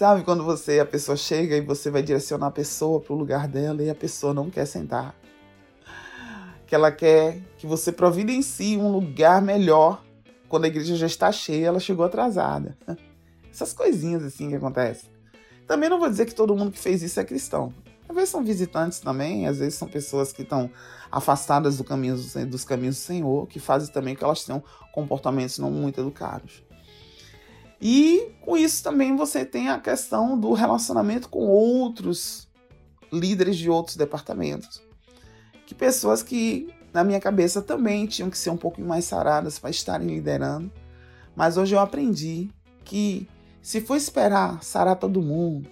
Sabe 0.00 0.24
quando 0.24 0.42
você 0.42 0.80
a 0.80 0.86
pessoa 0.86 1.14
chega 1.14 1.54
e 1.54 1.60
você 1.60 1.90
vai 1.90 2.02
direcionar 2.02 2.46
a 2.46 2.50
pessoa 2.50 2.98
para 3.02 3.12
o 3.12 3.16
lugar 3.18 3.46
dela 3.46 3.82
e 3.82 3.90
a 3.90 3.94
pessoa 3.94 4.32
não 4.32 4.48
quer 4.48 4.64
sentar? 4.64 5.14
Que 6.66 6.74
ela 6.74 6.90
quer 6.90 7.38
que 7.58 7.66
você 7.66 7.92
providencie 7.92 8.78
um 8.78 8.90
lugar 8.90 9.42
melhor 9.42 10.02
quando 10.48 10.64
a 10.64 10.68
igreja 10.68 10.96
já 10.96 11.04
está 11.04 11.30
cheia, 11.30 11.66
ela 11.66 11.78
chegou 11.78 12.02
atrasada. 12.02 12.78
Essas 13.52 13.74
coisinhas 13.74 14.24
assim 14.24 14.48
que 14.48 14.54
acontecem. 14.54 15.10
Também 15.66 15.90
não 15.90 16.00
vou 16.00 16.08
dizer 16.08 16.24
que 16.24 16.34
todo 16.34 16.56
mundo 16.56 16.72
que 16.72 16.78
fez 16.78 17.02
isso 17.02 17.20
é 17.20 17.24
cristão. 17.24 17.70
Às 18.08 18.14
vezes 18.14 18.30
são 18.30 18.42
visitantes 18.42 19.00
também, 19.00 19.46
às 19.46 19.58
vezes 19.58 19.74
são 19.74 19.86
pessoas 19.86 20.32
que 20.32 20.40
estão 20.40 20.70
afastadas 21.12 21.76
do 21.76 21.84
caminho, 21.84 22.16
dos 22.46 22.64
caminhos 22.64 22.96
do 22.96 23.02
Senhor, 23.02 23.46
que 23.48 23.60
fazem 23.60 23.92
também 23.92 24.16
que 24.16 24.24
elas 24.24 24.44
tenham 24.44 24.64
comportamentos 24.94 25.58
não 25.58 25.70
muito 25.70 26.00
educados. 26.00 26.69
E 27.80 28.32
com 28.42 28.56
isso 28.56 28.82
também 28.82 29.16
você 29.16 29.44
tem 29.44 29.68
a 29.68 29.78
questão 29.78 30.38
do 30.38 30.52
relacionamento 30.52 31.28
com 31.28 31.46
outros 31.46 32.48
líderes 33.12 33.56
de 33.56 33.70
outros 33.70 33.96
departamentos. 33.96 34.82
Que 35.66 35.74
pessoas 35.74 36.22
que 36.22 36.68
na 36.92 37.02
minha 37.04 37.20
cabeça 37.20 37.62
também 37.62 38.06
tinham 38.06 38.28
que 38.28 38.36
ser 38.36 38.50
um 38.50 38.56
pouco 38.56 38.80
mais 38.80 39.04
saradas 39.04 39.58
para 39.58 39.70
estarem 39.70 40.08
liderando. 40.08 40.70
Mas 41.34 41.56
hoje 41.56 41.74
eu 41.74 41.80
aprendi 41.80 42.50
que 42.84 43.28
se 43.62 43.80
for 43.80 43.96
esperar 43.96 44.62
sarar 44.62 44.96
todo 44.96 45.22
mundo, 45.22 45.70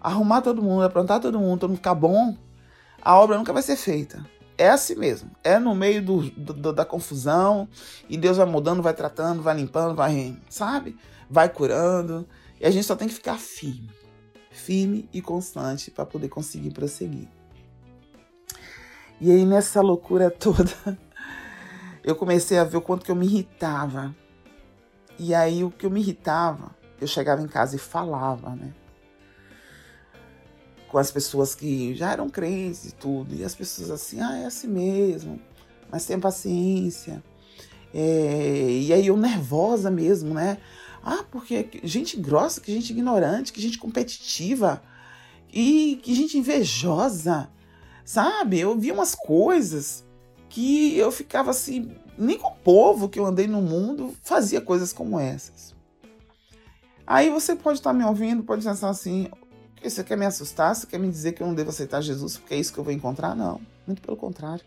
arrumar 0.00 0.42
todo 0.42 0.62
mundo, 0.62 0.82
aprontar 0.82 1.20
todo 1.20 1.38
mundo, 1.38 1.60
todo 1.60 1.70
mundo 1.70 1.78
ficar 1.78 1.94
bom, 1.94 2.36
a 3.00 3.18
obra 3.18 3.36
nunca 3.38 3.52
vai 3.52 3.62
ser 3.62 3.76
feita. 3.76 4.24
É 4.56 4.68
assim 4.68 4.94
mesmo. 4.94 5.30
É 5.42 5.58
no 5.58 5.74
meio 5.74 6.02
do, 6.04 6.30
do, 6.30 6.72
da 6.72 6.84
confusão 6.84 7.68
e 8.08 8.16
Deus 8.16 8.36
vai 8.36 8.46
mudando, 8.46 8.82
vai 8.82 8.94
tratando, 8.94 9.42
vai 9.42 9.56
limpando, 9.56 9.94
vai, 9.94 10.36
sabe? 10.48 10.96
Vai 11.28 11.48
curando. 11.48 12.26
E 12.60 12.66
a 12.66 12.70
gente 12.70 12.84
só 12.84 12.96
tem 12.96 13.08
que 13.08 13.14
ficar 13.14 13.38
firme. 13.38 13.90
Firme 14.50 15.08
e 15.12 15.20
constante 15.20 15.90
para 15.90 16.06
poder 16.06 16.28
conseguir 16.28 16.70
prosseguir. 16.70 17.28
E 19.20 19.30
aí 19.30 19.44
nessa 19.44 19.80
loucura 19.80 20.30
toda, 20.30 20.98
eu 22.02 22.14
comecei 22.14 22.58
a 22.58 22.64
ver 22.64 22.76
o 22.76 22.82
quanto 22.82 23.04
que 23.04 23.10
eu 23.10 23.16
me 23.16 23.26
irritava. 23.26 24.14
E 25.18 25.34
aí 25.34 25.62
o 25.62 25.70
que 25.70 25.86
eu 25.86 25.90
me 25.90 26.00
irritava, 26.00 26.74
eu 27.00 27.06
chegava 27.06 27.42
em 27.42 27.48
casa 27.48 27.76
e 27.76 27.78
falava, 27.78 28.50
né? 28.50 28.72
Com 30.88 30.98
as 30.98 31.10
pessoas 31.10 31.54
que 31.54 31.94
já 31.94 32.12
eram 32.12 32.28
crentes 32.28 32.84
e 32.84 32.92
tudo. 32.92 33.34
E 33.34 33.44
as 33.44 33.54
pessoas 33.54 33.90
assim, 33.90 34.20
ah, 34.20 34.38
é 34.38 34.46
assim 34.46 34.68
mesmo, 34.68 35.40
mas 35.90 36.06
tenha 36.06 36.18
paciência. 36.18 37.22
É, 37.92 38.68
e 38.70 38.92
aí 38.92 39.06
eu 39.06 39.16
nervosa 39.16 39.90
mesmo, 39.90 40.34
né? 40.34 40.58
Ah, 41.04 41.22
porque 41.30 41.68
gente 41.84 42.16
grossa, 42.16 42.62
que 42.62 42.72
gente 42.72 42.90
ignorante, 42.90 43.52
que 43.52 43.60
gente 43.60 43.78
competitiva 43.78 44.82
e 45.52 46.00
que 46.02 46.14
gente 46.14 46.38
invejosa. 46.38 47.50
Sabe? 48.06 48.60
Eu 48.60 48.78
via 48.78 48.94
umas 48.94 49.14
coisas 49.14 50.02
que 50.48 50.96
eu 50.96 51.12
ficava 51.12 51.50
assim, 51.50 51.94
nem 52.16 52.38
com 52.38 52.48
o 52.48 52.56
povo 52.56 53.08
que 53.08 53.18
eu 53.18 53.26
andei 53.26 53.46
no 53.46 53.60
mundo 53.60 54.14
fazia 54.22 54.62
coisas 54.62 54.94
como 54.94 55.20
essas. 55.20 55.74
Aí 57.06 57.28
você 57.28 57.54
pode 57.54 57.80
estar 57.80 57.92
me 57.92 58.02
ouvindo, 58.02 58.42
pode 58.42 58.64
pensar 58.64 58.88
assim: 58.88 59.28
você 59.82 60.02
quer 60.02 60.16
me 60.16 60.24
assustar? 60.24 60.74
Você 60.74 60.86
quer 60.86 60.98
me 60.98 61.10
dizer 61.10 61.32
que 61.32 61.42
eu 61.42 61.46
não 61.46 61.54
devo 61.54 61.68
aceitar 61.68 62.00
Jesus 62.00 62.38
porque 62.38 62.54
é 62.54 62.58
isso 62.58 62.72
que 62.72 62.78
eu 62.78 62.84
vou 62.84 62.92
encontrar? 62.92 63.36
Não, 63.36 63.60
muito 63.86 64.00
pelo 64.00 64.16
contrário. 64.16 64.64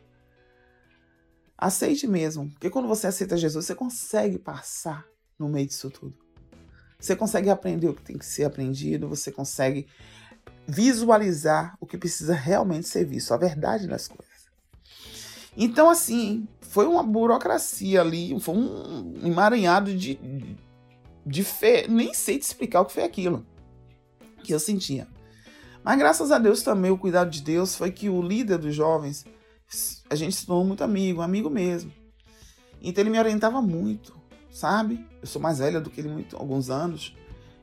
Aceite 1.57 2.05
mesmo, 2.05 2.51
porque 2.51 2.69
quando 2.69 2.87
você 2.87 3.07
aceita 3.07 3.35
Jesus, 3.35 3.65
você 3.65 3.73
consegue 3.73 4.37
passar 4.37 5.03
no 5.39 5.49
meio 5.49 5.65
disso 5.65 5.89
tudo. 5.89 6.26
Você 6.99 7.15
consegue 7.15 7.49
aprender 7.49 7.87
o 7.87 7.93
que 7.93 8.01
tem 8.01 8.17
que 8.17 8.25
ser 8.25 8.45
aprendido, 8.45 9.07
você 9.07 9.31
consegue 9.31 9.87
visualizar 10.67 11.77
o 11.79 11.85
que 11.85 11.97
precisa 11.97 12.33
realmente 12.33 12.87
ser 12.87 13.05
visto, 13.05 13.33
a 13.33 13.37
verdade 13.37 13.87
das 13.87 14.07
coisas. 14.07 14.27
Então, 15.55 15.89
assim, 15.89 16.47
foi 16.61 16.85
uma 16.85 17.03
burocracia 17.03 18.01
ali, 18.01 18.39
foi 18.39 18.55
um 18.55 19.13
emaranhado 19.23 19.95
de, 19.95 20.19
de. 21.25 21.45
Nem 21.89 22.13
sei 22.13 22.37
te 22.37 22.43
explicar 22.43 22.81
o 22.81 22.85
que 22.85 22.93
foi 22.93 23.03
aquilo 23.03 23.45
que 24.43 24.53
eu 24.53 24.59
sentia. 24.59 25.07
Mas 25.83 25.97
graças 25.97 26.31
a 26.31 26.37
Deus 26.37 26.63
também, 26.63 26.91
o 26.91 26.97
cuidado 26.97 27.29
de 27.29 27.41
Deus 27.41 27.75
foi 27.75 27.91
que 27.91 28.09
o 28.09 28.21
líder 28.21 28.57
dos 28.57 28.75
jovens, 28.75 29.25
a 30.09 30.15
gente 30.15 30.35
se 30.35 30.45
tornou 30.45 30.65
muito 30.65 30.83
amigo, 30.83 31.21
amigo 31.21 31.49
mesmo. 31.49 31.91
Então 32.81 33.01
ele 33.01 33.09
me 33.09 33.19
orientava 33.19 33.61
muito, 33.61 34.16
sabe? 34.51 35.05
Eu 35.21 35.27
sou 35.27 35.41
mais 35.41 35.59
velha 35.59 35.79
do 35.79 35.89
que 35.89 36.01
ele 36.01 36.09
muito, 36.09 36.35
alguns 36.35 36.69
anos. 36.69 37.15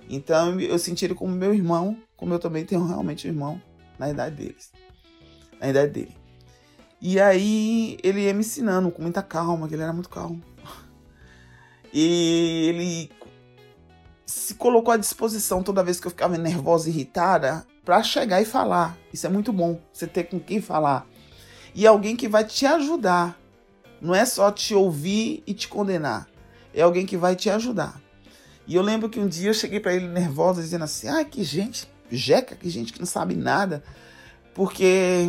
Então 0.08 0.60
eu 0.60 0.78
senti 0.78 1.04
ele 1.04 1.14
como 1.14 1.34
meu 1.34 1.54
irmão, 1.54 1.96
como 2.16 2.34
eu 2.34 2.38
também 2.38 2.64
tenho 2.64 2.84
realmente 2.86 3.26
um 3.26 3.30
irmão 3.30 3.62
na 3.98 4.10
idade 4.10 4.36
deles. 4.36 4.72
Na 5.60 5.68
idade 5.68 5.92
dele. 5.92 6.16
E 7.00 7.20
aí 7.20 7.98
ele 8.02 8.22
ia 8.22 8.32
me 8.32 8.40
ensinando 8.40 8.90
com 8.90 9.02
muita 9.02 9.22
calma, 9.22 9.68
que 9.68 9.74
ele 9.74 9.82
era 9.82 9.92
muito 9.92 10.08
calmo. 10.08 10.42
E 11.96 12.66
ele 12.68 13.10
se 14.26 14.54
colocou 14.54 14.92
à 14.92 14.96
disposição 14.96 15.62
toda 15.62 15.84
vez 15.84 16.00
que 16.00 16.08
eu 16.08 16.10
ficava 16.10 16.36
nervosa, 16.36 16.88
irritada, 16.88 17.64
para 17.84 18.02
chegar 18.02 18.42
e 18.42 18.44
falar. 18.44 18.98
Isso 19.12 19.26
é 19.26 19.30
muito 19.30 19.52
bom, 19.52 19.80
você 19.92 20.06
ter 20.06 20.24
com 20.24 20.40
quem 20.40 20.60
falar. 20.60 21.06
E 21.74 21.86
alguém 21.86 22.16
que 22.16 22.28
vai 22.28 22.44
te 22.44 22.66
ajudar. 22.66 23.38
Não 24.00 24.14
é 24.14 24.24
só 24.24 24.50
te 24.50 24.74
ouvir 24.74 25.42
e 25.46 25.54
te 25.54 25.68
condenar. 25.68 26.28
É 26.74 26.82
alguém 26.82 27.06
que 27.06 27.16
vai 27.16 27.36
te 27.36 27.48
ajudar. 27.48 28.00
E 28.66 28.74
eu 28.74 28.82
lembro 28.82 29.08
que 29.08 29.20
um 29.20 29.28
dia 29.28 29.50
eu 29.50 29.54
cheguei 29.54 29.78
para 29.78 29.94
ele 29.94 30.08
nervosa, 30.08 30.60
dizendo 30.60 30.84
assim: 30.84 31.08
ai, 31.08 31.24
que 31.24 31.44
gente 31.44 31.88
jeca, 32.10 32.54
que 32.54 32.68
gente 32.68 32.92
que 32.92 32.98
não 32.98 33.06
sabe 33.06 33.34
nada. 33.34 33.82
Porque. 34.54 35.28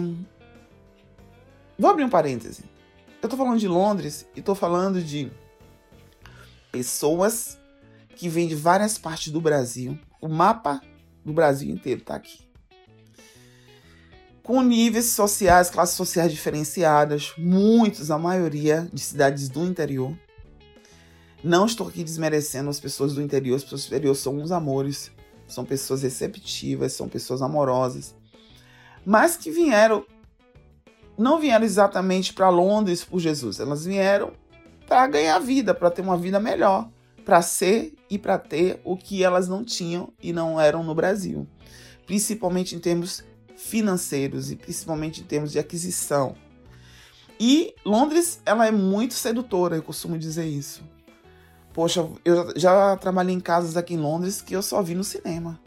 Vou 1.78 1.90
abrir 1.90 2.04
um 2.04 2.10
parêntese. 2.10 2.64
Eu 3.22 3.28
tô 3.28 3.36
falando 3.36 3.60
de 3.60 3.68
Londres 3.68 4.26
e 4.36 4.42
tô 4.42 4.56
falando 4.56 5.02
de 5.02 5.32
pessoas 6.72 7.58
que 8.16 8.30
vêm 8.30 8.48
de 8.48 8.56
várias 8.56 8.98
partes 8.98 9.32
do 9.32 9.42
Brasil. 9.42 9.98
O 10.22 10.28
mapa 10.28 10.82
do 11.24 11.34
Brasil 11.34 11.70
inteiro 11.70 12.02
tá 12.02 12.16
aqui. 12.16 12.40
Com 14.42 14.62
níveis 14.62 15.08
sociais, 15.08 15.72
classes 15.72 15.96
sociais 15.96 16.32
diferenciadas, 16.32 17.34
muitos, 17.36 18.12
a 18.12 18.18
maioria 18.18 18.88
de 18.94 19.02
cidades 19.02 19.50
do 19.50 19.66
interior. 19.66 20.16
Não 21.46 21.68
estou 21.68 21.88
aqui 21.88 22.04
desmerecendo 22.04 22.72
as 22.72 22.80
pessoas 22.80 23.14
do 23.14 23.22
interior, 23.22 23.56
as 23.56 23.64
pessoas 23.64 23.84
do 23.84 23.90
interior 23.90 24.16
são 24.16 24.38
uns 24.38 24.52
amores, 24.52 25.12
são 25.46 25.64
pessoas 25.64 26.02
receptivas, 26.02 26.94
são 26.94 27.08
pessoas 27.08 27.40
amorosas, 27.40 28.16
mas 29.06 29.38
que 29.38 29.52
vieram, 29.52 30.04
não 31.16 31.40
vieram 31.40 31.64
exatamente 31.64 32.34
para 32.34 32.50
Londres 32.50 33.04
por 33.04 33.20
Jesus, 33.20 33.60
elas 33.60 33.86
vieram 33.86 34.34
para 34.88 35.06
ganhar 35.06 35.38
vida, 35.38 35.76
para 35.76 35.92
ter 35.92 36.02
uma 36.02 36.18
vida 36.18 36.40
melhor, 36.40 36.90
para 37.24 37.44
ser 37.44 37.94
e 38.10 38.18
para 38.18 38.40
ter 38.40 38.82
o 38.84 38.98
que 38.98 39.24
elas 39.24 39.48
não 39.48 39.64
tinham 39.64 40.12
e 40.20 40.34
não 40.34 40.60
eram 40.60 40.84
no 40.84 40.96
Brasil, 40.96 41.48
principalmente 42.08 42.76
em 42.76 42.80
termos 42.80 43.24
financeiros 43.56 44.50
e 44.50 44.56
principalmente 44.56 45.22
em 45.22 45.26
termos 45.26 45.52
de 45.52 45.60
aquisição. 45.60 46.36
E 47.40 47.76
Londres, 47.86 48.42
ela 48.48 48.66
é 48.66 48.72
muito 48.72 49.14
sedutora, 49.14 49.76
eu 49.76 49.84
costumo 49.84 50.18
dizer 50.18 50.48
isso. 50.48 50.95
Poxa, 51.76 52.10
eu 52.24 52.58
já 52.58 52.96
trabalhei 52.96 53.36
em 53.36 53.40
casas 53.42 53.76
aqui 53.76 53.96
em 53.96 53.98
Londres 53.98 54.42
que 54.42 54.56
eu 54.56 54.62
só 54.62 54.82
vi 54.82 54.96
no 54.96 55.04
cinema. 55.04 55.60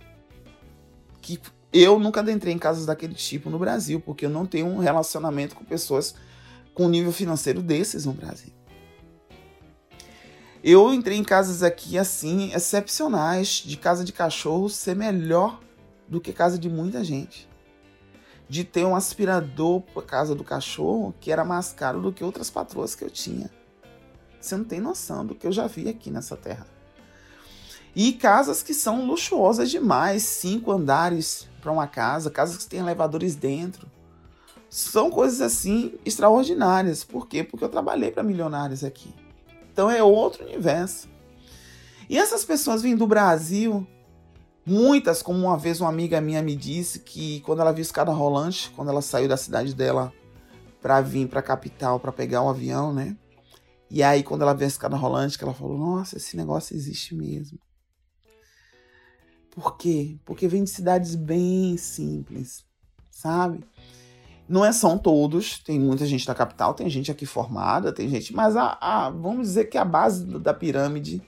Que 1.21 1.39
eu 1.71 1.99
nunca 1.99 2.23
entrei 2.33 2.55
em 2.55 2.59
casas 2.59 2.87
daquele 2.87 3.13
tipo 3.13 3.51
no 3.51 3.59
Brasil, 3.59 4.01
porque 4.01 4.25
eu 4.25 4.31
não 4.31 4.47
tenho 4.47 4.65
um 4.69 4.79
relacionamento 4.79 5.55
com 5.55 5.67
pessoas 5.67 6.15
com 6.73 6.89
nível 6.89 7.13
financeiro 7.13 7.61
desses 7.61 8.07
no 8.07 8.15
Brasil. 8.15 8.51
Eu 10.65 10.95
entrei 10.95 11.19
em 11.19 11.23
casas 11.23 11.63
aqui 11.63 11.99
assim, 11.99 12.55
excepcionais, 12.55 13.63
de 13.63 13.77
casa 13.77 14.03
de 14.03 14.15
cachorro 14.15 14.71
ser 14.71 14.97
melhor 14.97 15.61
do 16.09 16.23
que 16.23 16.33
casa 16.33 16.59
de 16.59 16.71
muita 16.71 17.05
gente. 17.05 17.47
De 18.49 18.65
ter 18.65 18.87
um 18.87 18.97
aspirador 18.97 19.83
para 19.83 20.03
casa 20.03 20.35
do 20.35 20.43
cachorro 20.43 21.15
que 21.21 21.31
era 21.31 21.45
mais 21.45 21.71
caro 21.71 22.01
do 22.01 22.15
que 22.15 22.25
outras 22.25 22.49
patroas 22.49 22.95
que 22.95 23.05
eu 23.05 23.11
tinha. 23.11 23.58
Você 24.41 24.57
não 24.57 24.65
tem 24.65 24.81
noção 24.81 25.25
do 25.25 25.35
que 25.35 25.47
eu 25.47 25.53
já 25.53 25.67
vi 25.67 25.89
aqui 25.89 26.11
nessa 26.11 26.37
terra. 26.37 26.67
E 27.95 28.13
casas 28.13 28.63
que 28.63 28.75
são 28.75 29.07
luxuosas 29.07 29.71
demais, 29.71 30.23
cinco 30.23 30.71
andares 30.71 31.49
para 31.61 31.73
uma 31.73 31.87
casa, 31.87 32.31
casas 32.31 32.59
que 32.59 32.71
têm 32.71 32.81
elevadores 32.81 33.35
dentro. 33.35 33.91
São 34.71 35.11
coisas 35.11 35.41
assim 35.41 35.95
extraordinárias. 36.05 37.03
Por 37.03 37.27
quê? 37.27 37.43
Porque 37.43 37.65
eu 37.65 37.69
trabalhei 37.69 38.11
para 38.11 38.23
milionários 38.23 38.85
aqui. 38.85 39.13
Então 39.73 39.91
é 39.91 40.03
outro 40.03 40.45
universo. 40.45 41.09
E 42.09 42.17
essas 42.19 42.45
pessoas 42.45 42.83
vêm 42.83 42.97
do 42.97 43.07
Brasil, 43.07 43.87
muitas, 44.65 45.23
como 45.23 45.39
uma 45.39 45.59
vez 45.59 45.81
uma 45.81 45.91
amiga 45.91 46.21
minha 46.21 46.43
me 46.43 46.55
disse 46.57 47.01
que 47.01 47.41
quando 47.41 47.61
ela 47.61 47.73
viu 47.73 47.83
escada 47.83 48.13
rolante, 48.13 48.71
quando 48.77 48.91
ela 48.91 49.03
saiu 49.03 49.29
da 49.29 49.37
cidade 49.37 49.75
dela 49.75 50.13
para 50.81 51.01
vir 51.01 51.29
para 51.29 51.41
a 51.41 51.43
capital 51.43 51.99
para 51.99 52.13
pegar 52.13 52.43
um 52.43 52.49
avião, 52.49 52.93
né? 52.93 53.17
E 53.91 54.03
aí 54.03 54.23
quando 54.23 54.43
ela 54.43 54.55
viu 54.55 54.65
a 54.65 54.69
escada 54.69 54.97
rolante, 54.97 55.39
que 55.39 55.45
ela 55.45 55.55
falou: 55.55 55.79
"Nossa, 55.79 56.17
esse 56.17 56.37
negócio 56.37 56.77
existe 56.77 57.15
mesmo". 57.15 57.59
Por 59.51 59.77
quê? 59.77 60.19
Porque 60.25 60.47
vem 60.47 60.63
de 60.63 60.71
cidades 60.71 61.15
bem 61.15 61.77
simples, 61.77 62.65
sabe? 63.11 63.65
Não 64.49 64.65
é 64.65 64.73
são 64.73 64.97
todos, 64.97 65.59
tem 65.59 65.79
muita 65.79 66.07
gente 66.07 66.27
da 66.27 66.35
capital, 66.35 66.73
tem 66.73 66.89
gente 66.89 67.11
aqui 67.11 67.27
formada, 67.27 67.93
tem 67.93 68.09
gente, 68.09 68.33
mas 68.33 68.57
a, 68.57 68.79
a, 68.81 69.11
vamos 69.11 69.49
dizer 69.49 69.67
que 69.67 69.77
a 69.77 69.85
base 69.85 70.25
da 70.25 70.55
pirâmide, 70.55 71.23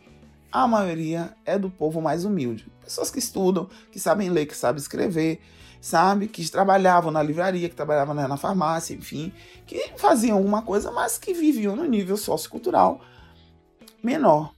a 0.51 0.67
maioria 0.67 1.35
é 1.45 1.59
do 1.59 1.71
povo 1.71 2.01
mais 2.01 2.25
humilde. 2.25 2.67
Pessoas 2.83 3.11
que 3.11 3.19
estudam, 3.19 3.69
que 3.91 4.01
sabem 4.01 4.31
ler, 4.31 4.47
que 4.47 4.57
sabem 4.57 4.81
escrever, 4.81 5.41
sabe? 5.81 6.29
Que 6.29 6.49
trabalhavam 6.51 7.11
na 7.11 7.23
livraria, 7.23 7.69
que 7.69 7.75
trabalhavam 7.75 8.15
na 8.15 8.37
farmácia, 8.37 8.95
enfim, 8.95 9.33
que 9.67 9.93
faziam 9.97 10.37
alguma 10.37 10.63
coisa, 10.63 10.91
mas 10.91 11.19
que 11.19 11.33
viviam 11.33 11.77
no 11.77 11.85
nível 11.85 12.17
sociocultural 12.17 13.01
menor. 14.03 14.53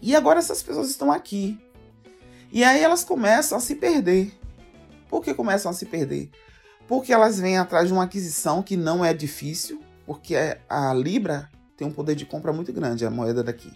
E 0.00 0.14
agora 0.14 0.38
essas 0.38 0.62
pessoas 0.62 0.90
estão 0.90 1.10
aqui. 1.10 1.58
E 2.52 2.62
aí 2.62 2.82
elas 2.82 3.04
começam 3.04 3.58
a 3.58 3.60
se 3.60 3.74
perder. 3.74 4.32
Por 5.08 5.22
que 5.22 5.34
começam 5.34 5.70
a 5.70 5.74
se 5.74 5.86
perder? 5.86 6.30
porque 6.86 7.12
elas 7.12 7.38
vêm 7.38 7.58
atrás 7.58 7.88
de 7.88 7.92
uma 7.92 8.04
aquisição 8.04 8.62
que 8.62 8.76
não 8.76 9.04
é 9.04 9.12
difícil, 9.12 9.80
porque 10.04 10.36
a 10.68 10.94
Libra 10.94 11.50
tem 11.76 11.86
um 11.86 11.92
poder 11.92 12.14
de 12.14 12.24
compra 12.24 12.52
muito 12.52 12.72
grande, 12.72 13.04
a 13.04 13.10
moeda 13.10 13.42
daqui. 13.42 13.72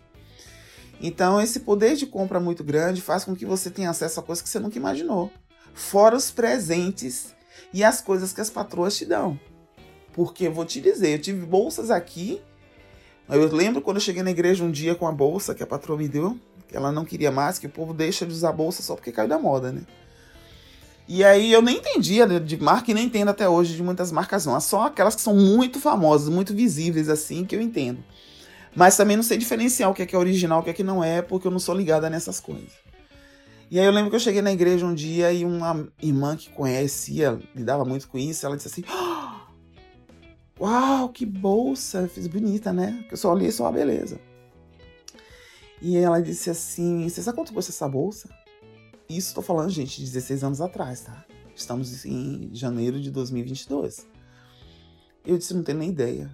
Então, 1.01 1.41
esse 1.41 1.61
poder 1.61 1.97
de 1.97 2.07
compra 2.07 2.39
muito 2.39 2.63
grande 2.63 3.01
faz 3.01 3.25
com 3.25 3.35
que 3.35 3.47
você 3.47 3.71
tenha 3.71 3.91
acesso 3.91 4.21
a 4.21 4.23
coisas 4.23 4.43
que 4.43 4.49
você 4.49 4.59
nunca 4.59 4.77
imaginou, 4.77 5.33
fora 5.73 6.15
os 6.15 6.31
presentes 6.31 7.35
e 7.73 7.83
as 7.83 8.01
coisas 8.01 8.33
que 8.33 8.41
as 8.41 8.51
patroas 8.51 8.97
te 8.97 9.07
dão. 9.07 9.41
Porque 10.13 10.49
vou 10.49 10.65
te 10.65 10.81
dizer, 10.81 11.15
eu 11.15 11.23
tive 11.23 11.47
bolsas 11.47 11.91
aqui. 11.91 12.41
Eu 13.29 13.47
lembro 13.51 13.81
quando 13.81 13.97
eu 13.97 14.03
cheguei 14.03 14.23
na 14.23 14.31
igreja 14.31 14.63
um 14.63 14.71
dia 14.71 14.95
com 14.95 15.07
a 15.07 15.13
bolsa 15.13 15.55
que 15.55 15.63
a 15.63 15.67
patroa 15.67 15.97
me 15.97 16.09
deu, 16.09 16.37
que 16.69 16.77
ela 16.77 16.93
não 16.93 17.05
queria 17.05 17.31
mais, 17.31 17.59
que 17.59 17.67
o 17.67 17.71
povo 17.71 17.95
deixa 17.95 18.27
de 18.27 18.33
usar 18.33 18.53
bolsa 18.53 18.83
só 18.83 18.95
porque 18.95 19.13
caiu 19.13 19.29
da 19.29 19.39
moda, 19.39 19.73
né? 19.73 19.83
E 21.09 21.25
aí 21.25 21.53
eu 21.53 21.61
nem 21.61 21.79
entendia 21.79 22.27
de 22.39 22.57
marca 22.57 22.91
e 22.91 22.95
nem 22.95 23.07
entendo 23.07 23.31
até 23.31 23.49
hoje 23.49 23.75
de 23.75 23.83
muitas 23.83 24.13
marcas 24.13 24.47
não. 24.47 24.61
Só 24.61 24.87
aquelas 24.87 25.17
que 25.17 25.21
são 25.21 25.35
muito 25.35 25.81
famosas, 25.81 26.29
muito 26.29 26.55
visíveis 26.55 27.09
assim, 27.09 27.45
que 27.45 27.57
eu 27.57 27.61
entendo. 27.61 28.05
Mas 28.75 28.97
também 28.97 29.17
não 29.17 29.23
sei 29.23 29.37
diferenciar 29.37 29.91
o 29.91 29.95
que 29.95 30.03
é, 30.03 30.07
que 30.07 30.15
é 30.15 30.19
original, 30.19 30.61
o 30.61 30.63
que 30.63 30.71
é 30.71 30.73
que 30.73 30.85
não 30.85 31.03
é, 31.03 31.23
porque 31.23 31.47
eu 31.47 31.51
não 31.51 31.59
sou 31.59 31.75
ligada 31.75 32.09
nessas 32.09 32.39
coisas. 32.39 32.73
E 33.71 33.79
aí 33.79 33.87
eu 33.87 33.93
lembro 33.93 34.11
que 34.11 34.17
eu 34.17 34.21
cheguei 34.21 34.43
na 34.43 34.53
igreja 34.53 34.85
um 34.85 34.95
dia 34.95 35.33
e 35.33 35.45
uma 35.45 35.89
irmã 36.03 36.37
que 36.37 36.51
conhecia, 36.51 37.39
lidava 37.55 37.85
muito 37.85 38.09
com 38.09 38.19
isso, 38.19 38.45
ela 38.45 38.57
disse 38.57 38.69
assim: 38.69 38.85
ah, 38.89 39.47
Uau, 40.61 41.09
que 41.09 41.25
bolsa! 41.25 42.01
Eu 42.01 42.09
fiz 42.09 42.27
bonita, 42.27 42.73
né? 42.73 43.05
Eu 43.11 43.17
só 43.17 43.33
olhei 43.33 43.51
só 43.51 43.67
a 43.67 43.73
beleza. 43.73 44.21
E 45.81 45.97
ela 45.97 46.21
disse 46.21 46.51
assim: 46.51 47.09
Você 47.09 47.23
sabe 47.23 47.37
quanto 47.37 47.53
custa 47.53 47.71
essa 47.71 47.89
bolsa? 47.89 48.29
Isso 49.09 49.29
estou 49.29 49.43
falando, 49.43 49.71
gente, 49.71 49.99
de 49.99 50.05
16 50.05 50.45
anos 50.45 50.61
atrás, 50.61 51.01
tá? 51.01 51.25
Estamos 51.55 52.05
em 52.07 52.49
janeiro 52.53 53.01
de 53.01 53.11
2022. 53.11 54.07
Eu 55.27 55.37
disse, 55.37 55.53
não 55.53 55.65
tenho 55.65 55.79
nem 55.79 55.91
ideia. 55.91 56.31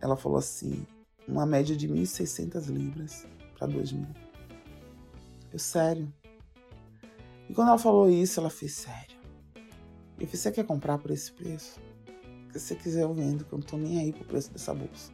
Ela 0.00 0.14
falou 0.14 0.38
assim, 0.38 0.86
uma 1.26 1.46
média 1.46 1.76
de 1.76 1.88
1.600 1.88 2.66
libras 2.66 3.26
para 3.58 3.68
2.000. 3.68 4.06
Eu, 5.52 5.58
sério? 5.58 6.12
E 7.48 7.54
quando 7.54 7.68
ela 7.68 7.78
falou 7.78 8.10
isso, 8.10 8.40
ela 8.40 8.50
fez, 8.50 8.72
sério? 8.74 9.16
Eu 10.18 10.26
falei, 10.26 10.28
você 10.36 10.52
quer 10.52 10.64
comprar 10.64 10.98
por 10.98 11.10
esse 11.10 11.32
preço? 11.32 11.80
Se 12.52 12.60
você 12.60 12.74
quiser, 12.74 13.02
eu 13.02 13.12
vendo, 13.12 13.44
que 13.44 13.52
eu 13.52 13.58
não 13.58 13.66
tô 13.66 13.76
nem 13.76 14.00
aí 14.00 14.12
pro 14.12 14.24
preço 14.24 14.52
dessa 14.52 14.72
bolsa. 14.74 15.12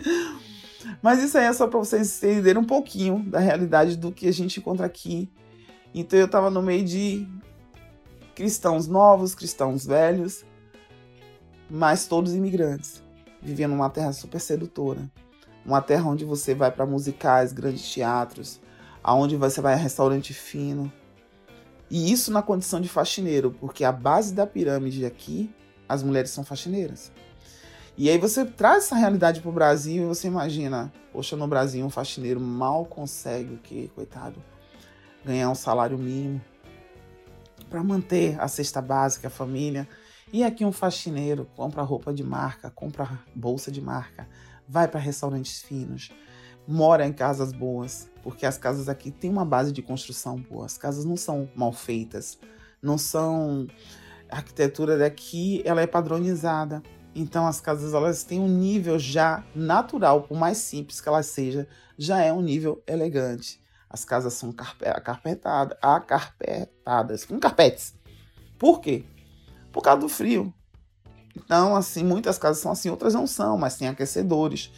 Mas 1.02 1.22
isso 1.22 1.38
aí 1.38 1.44
é 1.44 1.52
só 1.52 1.66
para 1.66 1.78
vocês 1.78 2.18
entenderem 2.18 2.62
um 2.62 2.66
pouquinho 2.66 3.24
da 3.24 3.38
realidade 3.38 3.96
do 3.96 4.12
que 4.12 4.28
a 4.28 4.32
gente 4.32 4.60
encontra 4.60 4.84
aqui 4.84 5.30
então 5.94 6.18
eu 6.18 6.26
estava 6.26 6.50
no 6.50 6.60
meio 6.60 6.84
de 6.84 7.24
cristãos 8.34 8.88
novos, 8.88 9.32
cristãos 9.32 9.86
velhos, 9.86 10.44
mas 11.70 12.08
todos 12.08 12.34
imigrantes, 12.34 13.00
vivendo 13.44 13.72
numa 13.72 13.90
terra 13.90 14.12
super 14.12 14.40
sedutora, 14.40 15.10
uma 15.64 15.80
terra 15.80 16.08
onde 16.08 16.24
você 16.24 16.54
vai 16.54 16.70
para 16.70 16.86
musicais, 16.86 17.52
grandes 17.52 17.88
teatros, 17.92 18.60
aonde 19.02 19.36
você 19.36 19.60
vai 19.60 19.74
a 19.74 19.76
restaurante 19.76 20.32
fino. 20.32 20.92
E 21.90 22.10
isso 22.10 22.32
na 22.32 22.42
condição 22.42 22.80
de 22.80 22.88
faxineiro, 22.88 23.50
porque 23.60 23.84
a 23.84 23.92
base 23.92 24.34
da 24.34 24.46
pirâmide 24.46 25.04
aqui, 25.04 25.54
as 25.88 26.02
mulheres 26.02 26.30
são 26.30 26.42
faxineiras. 26.42 27.12
E 27.96 28.10
aí 28.10 28.18
você 28.18 28.44
traz 28.44 28.84
essa 28.84 28.96
realidade 28.96 29.40
para 29.40 29.50
o 29.50 29.52
Brasil 29.52 30.02
e 30.02 30.06
você 30.06 30.26
imagina, 30.26 30.92
poxa, 31.12 31.36
no 31.36 31.46
Brasil 31.46 31.84
um 31.86 31.90
faxineiro 31.90 32.40
mal 32.40 32.84
consegue 32.86 33.54
o 33.54 33.58
quê, 33.58 33.88
coitado? 33.94 34.42
ganhar 35.24 35.48
um 35.48 35.54
salário 35.54 35.96
mínimo 35.96 36.40
para 37.70 37.82
manter 37.82 38.38
a 38.40 38.46
cesta 38.46 38.80
básica, 38.80 39.28
a 39.28 39.30
família. 39.30 39.88
E 40.34 40.42
aqui 40.42 40.64
um 40.64 40.72
faxineiro 40.72 41.48
compra 41.54 41.80
roupa 41.82 42.12
de 42.12 42.24
marca, 42.24 42.68
compra 42.68 43.20
bolsa 43.36 43.70
de 43.70 43.80
marca, 43.80 44.28
vai 44.66 44.88
para 44.88 44.98
restaurantes 44.98 45.62
finos, 45.62 46.10
mora 46.66 47.06
em 47.06 47.12
casas 47.12 47.52
boas, 47.52 48.10
porque 48.20 48.44
as 48.44 48.58
casas 48.58 48.88
aqui 48.88 49.12
têm 49.12 49.30
uma 49.30 49.44
base 49.44 49.70
de 49.70 49.80
construção 49.80 50.34
boa. 50.34 50.66
As 50.66 50.76
casas 50.76 51.04
não 51.04 51.16
são 51.16 51.48
mal 51.54 51.72
feitas, 51.72 52.36
não 52.82 52.98
são 52.98 53.68
a 54.28 54.38
arquitetura 54.38 54.98
daqui, 54.98 55.62
ela 55.64 55.80
é 55.80 55.86
padronizada. 55.86 56.82
Então 57.14 57.46
as 57.46 57.60
casas 57.60 57.94
elas 57.94 58.24
têm 58.24 58.40
um 58.40 58.48
nível 58.48 58.98
já 58.98 59.44
natural, 59.54 60.24
por 60.24 60.36
mais 60.36 60.58
simples 60.58 61.00
que 61.00 61.08
elas 61.08 61.26
seja, 61.26 61.68
já 61.96 62.20
é 62.20 62.32
um 62.32 62.42
nível 62.42 62.82
elegante. 62.88 63.62
As 63.88 64.04
casas 64.04 64.32
são 64.32 64.52
acarpetadas, 64.84 65.78
acarpetadas, 65.80 67.24
com 67.24 67.38
carpetes. 67.38 67.94
Por 68.58 68.80
quê? 68.80 69.04
Por 69.74 69.82
causa 69.82 70.00
do 70.00 70.08
frio. 70.08 70.54
Então, 71.36 71.74
assim, 71.74 72.04
muitas 72.04 72.38
casas 72.38 72.62
são 72.62 72.70
assim, 72.70 72.88
outras 72.88 73.12
não 73.12 73.26
são, 73.26 73.58
mas 73.58 73.76
tem 73.76 73.88
aquecedores. 73.88 74.70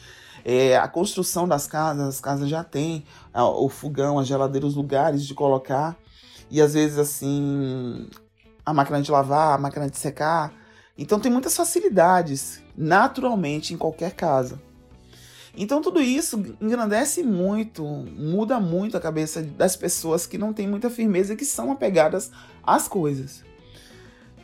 É, 0.43 0.79
a 0.79 0.89
construção 0.89 1.47
das 1.47 1.67
casas, 1.67 2.09
as 2.09 2.21
casas 2.21 2.49
já 2.49 2.65
tem 2.65 3.05
o 3.35 3.69
fogão, 3.69 4.19
a 4.19 4.25
geladeira, 4.25 4.67
os 4.67 4.75
lugares 4.75 5.27
de 5.27 5.35
colocar. 5.35 5.95
E 6.51 6.63
às 6.63 6.73
vezes, 6.73 6.99
assim, 6.99 8.09
a 8.65 8.73
máquina 8.73 9.03
de 9.03 9.11
lavar, 9.11 9.57
a 9.57 9.59
máquina 9.59 9.91
de 9.91 9.99
secar. 9.99 10.51
Então, 10.97 11.21
tem 11.21 11.31
muitas 11.31 11.55
facilidades, 11.55 12.63
naturalmente, 12.75 13.75
em 13.75 13.77
qualquer 13.77 14.15
casa. 14.15 14.59
Então 15.59 15.81
tudo 15.81 16.03
isso 16.03 16.37
engrandece 16.61 17.23
muito, 17.23 17.83
muda 17.83 18.61
muito 18.61 18.95
a 18.95 19.01
cabeça 19.01 19.41
das 19.41 19.75
pessoas 19.75 20.27
que 20.27 20.37
não 20.37 20.53
têm 20.53 20.69
muita 20.69 20.91
firmeza 20.91 21.33
e 21.33 21.37
que 21.37 21.47
são 21.47 21.73
apegadas 21.73 22.31
às 22.63 22.87
coisas. 22.87 23.46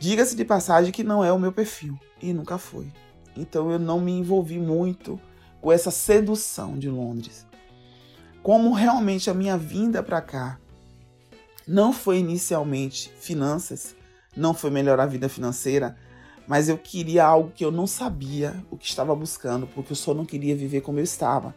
Diga-se 0.03 0.35
de 0.35 0.43
passagem 0.43 0.91
que 0.91 1.01
não 1.01 1.23
é 1.23 1.31
o 1.31 1.39
meu 1.39 1.53
perfil 1.53 1.97
e 2.21 2.33
nunca 2.33 2.57
foi. 2.57 2.91
Então 3.37 3.71
eu 3.71 3.79
não 3.79 4.01
me 4.01 4.11
envolvi 4.11 4.59
muito 4.59 5.17
com 5.61 5.71
essa 5.71 5.91
sedução 5.91 6.77
de 6.77 6.89
Londres. 6.89 7.47
Como 8.41 8.73
realmente 8.73 9.29
a 9.29 9.33
minha 9.33 9.57
vinda 9.57 10.03
para 10.03 10.19
cá 10.19 10.59
não 11.65 11.93
foi 11.93 12.17
inicialmente 12.17 13.13
finanças, 13.17 13.95
não 14.35 14.53
foi 14.53 14.69
melhorar 14.69 15.03
a 15.03 15.05
vida 15.07 15.29
financeira, 15.29 15.95
mas 16.45 16.67
eu 16.67 16.77
queria 16.77 17.23
algo 17.23 17.53
que 17.55 17.63
eu 17.63 17.71
não 17.71 17.87
sabia 17.87 18.61
o 18.69 18.75
que 18.75 18.87
estava 18.87 19.15
buscando, 19.15 19.65
porque 19.67 19.93
eu 19.93 19.95
só 19.95 20.13
não 20.13 20.25
queria 20.25 20.53
viver 20.53 20.81
como 20.81 20.99
eu 20.99 21.03
estava. 21.05 21.55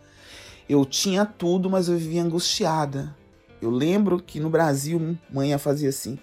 Eu 0.69 0.85
tinha 0.85 1.27
tudo, 1.27 1.69
mas 1.69 1.89
eu 1.89 1.99
vivia 1.99 2.23
angustiada. 2.23 3.13
Eu 3.61 3.71
lembro 3.71 4.23
que 4.23 4.39
no 4.39 4.49
Brasil, 4.49 5.19
mãe 5.29 5.59
fazia 5.59 5.89
assim: 5.89 6.17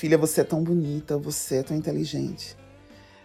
Filha, 0.00 0.16
você 0.16 0.40
é 0.40 0.44
tão 0.44 0.64
bonita, 0.64 1.18
você 1.18 1.56
é 1.56 1.62
tão 1.62 1.76
inteligente. 1.76 2.56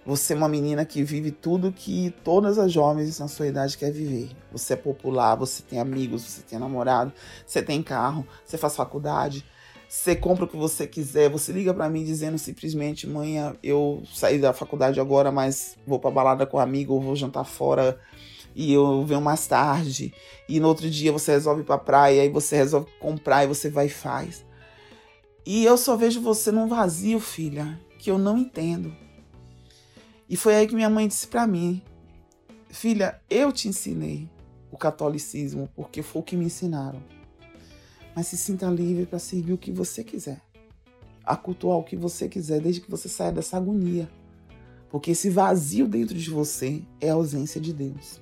Você 0.05 0.33
é 0.33 0.35
uma 0.35 0.49
menina 0.49 0.83
que 0.83 1.01
vive 1.03 1.31
tudo 1.31 1.71
que 1.71 2.13
todas 2.21 2.57
as 2.59 2.69
jovens 2.69 3.17
na 3.17 3.29
sua 3.29 3.47
idade 3.47 3.77
querem 3.77 3.93
viver. 3.93 4.31
Você 4.51 4.73
é 4.73 4.75
popular, 4.75 5.35
você 5.35 5.63
tem 5.63 5.79
amigos, 5.79 6.23
você 6.23 6.41
tem 6.41 6.59
namorado, 6.59 7.13
você 7.47 7.61
tem 7.61 7.81
carro, 7.81 8.27
você 8.43 8.57
faz 8.57 8.75
faculdade, 8.75 9.45
você 9.87 10.17
compra 10.17 10.43
o 10.43 10.47
que 10.49 10.57
você 10.57 10.85
quiser. 10.85 11.29
Você 11.29 11.53
liga 11.53 11.73
para 11.73 11.89
mim 11.89 12.03
dizendo 12.03 12.37
simplesmente: 12.37 13.07
mãe, 13.07 13.37
eu 13.63 14.03
saí 14.13 14.37
da 14.37 14.51
faculdade 14.51 14.99
agora, 14.99 15.31
mas 15.31 15.77
vou 15.87 15.97
pra 15.97 16.11
balada 16.11 16.45
com 16.45 16.57
um 16.57 16.59
amigo, 16.59 16.93
ou 16.93 16.99
vou 16.99 17.15
jantar 17.15 17.45
fora 17.45 17.97
e 18.53 18.73
eu 18.73 19.05
venho 19.05 19.21
mais 19.21 19.47
tarde. 19.47 20.13
E 20.49 20.59
no 20.59 20.67
outro 20.67 20.89
dia 20.89 21.13
você 21.13 21.31
resolve 21.31 21.61
ir 21.61 21.65
pra 21.65 21.77
praia, 21.77 22.25
e 22.25 22.29
você 22.29 22.57
resolve 22.57 22.91
comprar 22.99 23.45
e 23.45 23.47
você 23.47 23.69
vai 23.69 23.85
e 23.85 23.89
faz. 23.89 24.43
E 25.45 25.63
eu 25.63 25.77
só 25.77 25.95
vejo 25.95 26.21
você 26.21 26.51
num 26.51 26.67
vazio, 26.67 27.19
filha, 27.19 27.79
que 27.99 28.09
eu 28.09 28.17
não 28.17 28.37
entendo. 28.37 28.95
E 30.27 30.35
foi 30.35 30.55
aí 30.55 30.67
que 30.67 30.75
minha 30.75 30.89
mãe 30.89 31.07
disse 31.07 31.27
para 31.27 31.45
mim: 31.45 31.81
Filha, 32.69 33.21
eu 33.29 33.51
te 33.51 33.67
ensinei 33.67 34.27
o 34.71 34.77
catolicismo 34.77 35.69
porque 35.75 36.01
foi 36.01 36.21
o 36.21 36.25
que 36.25 36.35
me 36.35 36.45
ensinaram. 36.45 37.01
Mas 38.15 38.27
se 38.27 38.37
sinta 38.37 38.67
livre 38.67 39.05
para 39.05 39.19
servir 39.19 39.53
o 39.53 39.57
que 39.57 39.71
você 39.71 40.03
quiser, 40.03 40.41
a 41.23 41.35
cultuar 41.35 41.77
o 41.77 41.83
que 41.83 41.95
você 41.95 42.27
quiser, 42.27 42.59
desde 42.59 42.81
que 42.81 42.89
você 42.89 43.07
saia 43.07 43.31
dessa 43.31 43.57
agonia. 43.57 44.09
Porque 44.89 45.11
esse 45.11 45.29
vazio 45.29 45.87
dentro 45.87 46.17
de 46.17 46.29
você 46.29 46.81
é 46.99 47.09
a 47.09 47.13
ausência 47.13 47.61
de 47.61 47.71
Deus. 47.73 48.19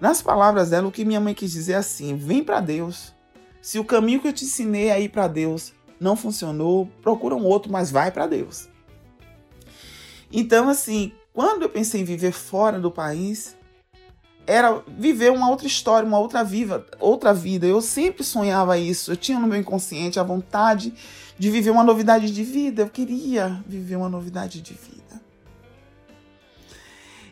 Nas 0.00 0.22
palavras 0.22 0.70
dela, 0.70 0.88
o 0.88 0.92
que 0.92 1.04
minha 1.04 1.20
mãe 1.20 1.34
quis 1.34 1.52
dizer 1.52 1.74
é 1.74 1.76
assim: 1.76 2.16
vem 2.16 2.42
para 2.42 2.60
Deus. 2.60 3.14
Se 3.62 3.78
o 3.78 3.84
caminho 3.84 4.20
que 4.20 4.28
eu 4.28 4.32
te 4.32 4.44
ensinei 4.44 4.90
a 4.90 4.98
ir 4.98 5.10
para 5.10 5.28
Deus 5.28 5.74
não 6.00 6.16
funcionou, 6.16 6.88
procura 7.02 7.36
um 7.36 7.44
outro, 7.44 7.70
mas 7.70 7.90
vai 7.90 8.10
para 8.10 8.26
Deus. 8.26 8.68
Então, 10.32 10.68
assim, 10.68 11.12
quando 11.32 11.62
eu 11.62 11.68
pensei 11.68 12.00
em 12.00 12.04
viver 12.04 12.32
fora 12.32 12.80
do 12.80 12.90
país, 12.90 13.56
era 14.46 14.82
viver 14.88 15.30
uma 15.30 15.48
outra 15.48 15.66
história, 15.66 16.06
uma 16.06 16.18
outra 16.18 16.42
vida, 16.42 16.84
outra 16.98 17.34
vida. 17.34 17.66
Eu 17.66 17.80
sempre 17.80 18.24
sonhava 18.24 18.78
isso. 18.78 19.12
Eu 19.12 19.16
tinha 19.16 19.38
no 19.38 19.46
meu 19.46 19.60
inconsciente 19.60 20.18
a 20.18 20.22
vontade 20.22 20.92
de 21.38 21.50
viver 21.50 21.70
uma 21.70 21.84
novidade 21.84 22.32
de 22.32 22.42
vida. 22.42 22.82
Eu 22.82 22.88
queria 22.88 23.62
viver 23.66 23.96
uma 23.96 24.08
novidade 24.08 24.60
de 24.60 24.74
vida. 24.74 25.20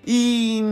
E 0.06 0.62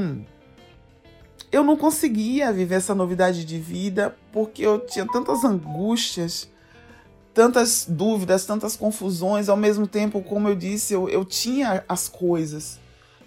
eu 1.51 1.65
não 1.65 1.77
conseguia 1.77 2.53
viver 2.53 2.77
essa 2.77 2.95
novidade 2.95 3.45
de 3.45 3.59
vida 3.59 4.17
porque 4.33 4.63
eu 4.63 4.79
tinha 4.79 5.07
tantas 5.07 5.45
angústias 5.45 6.49
tantas 7.37 7.85
dúvidas, 7.87 8.46
tantas 8.46 8.77
confusões, 8.77 9.51
ao 9.51 9.59
mesmo 9.59 9.87
tempo, 9.87 10.22
como 10.22 10.49
eu 10.49 10.57
disse, 10.57 10.94
eu, 10.94 11.07
eu 11.07 11.22
tinha 11.22 11.85
as 11.87 12.09
coisas, 12.09 12.81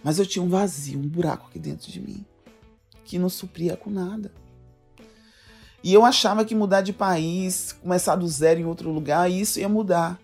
mas 0.04 0.17
eu 0.17 0.26
tinha 0.26 0.41
um 0.41 0.50
vazio, 0.50 0.98
um 0.98 1.08
buraco 1.08 1.45
aqui 1.48 1.60
dentro 1.60 1.91
de 1.91 2.02
mim, 2.02 2.26
que 3.06 3.19
não 3.19 3.30
supria 3.30 3.78
com 3.78 3.91
nada. 3.91 4.34
E 5.84 5.93
eu 5.93 6.04
achava 6.04 6.43
que 6.43 6.56
mudar 6.56 6.82
de 6.82 6.91
país, 6.91 7.72
começar 7.72 8.15
do 8.15 8.28
zero 8.28 8.60
em 8.60 8.65
outro 8.65 8.89
lugar, 8.89 9.30
isso 9.30 9.60
ia 9.60 9.69
mudar. 9.69 10.19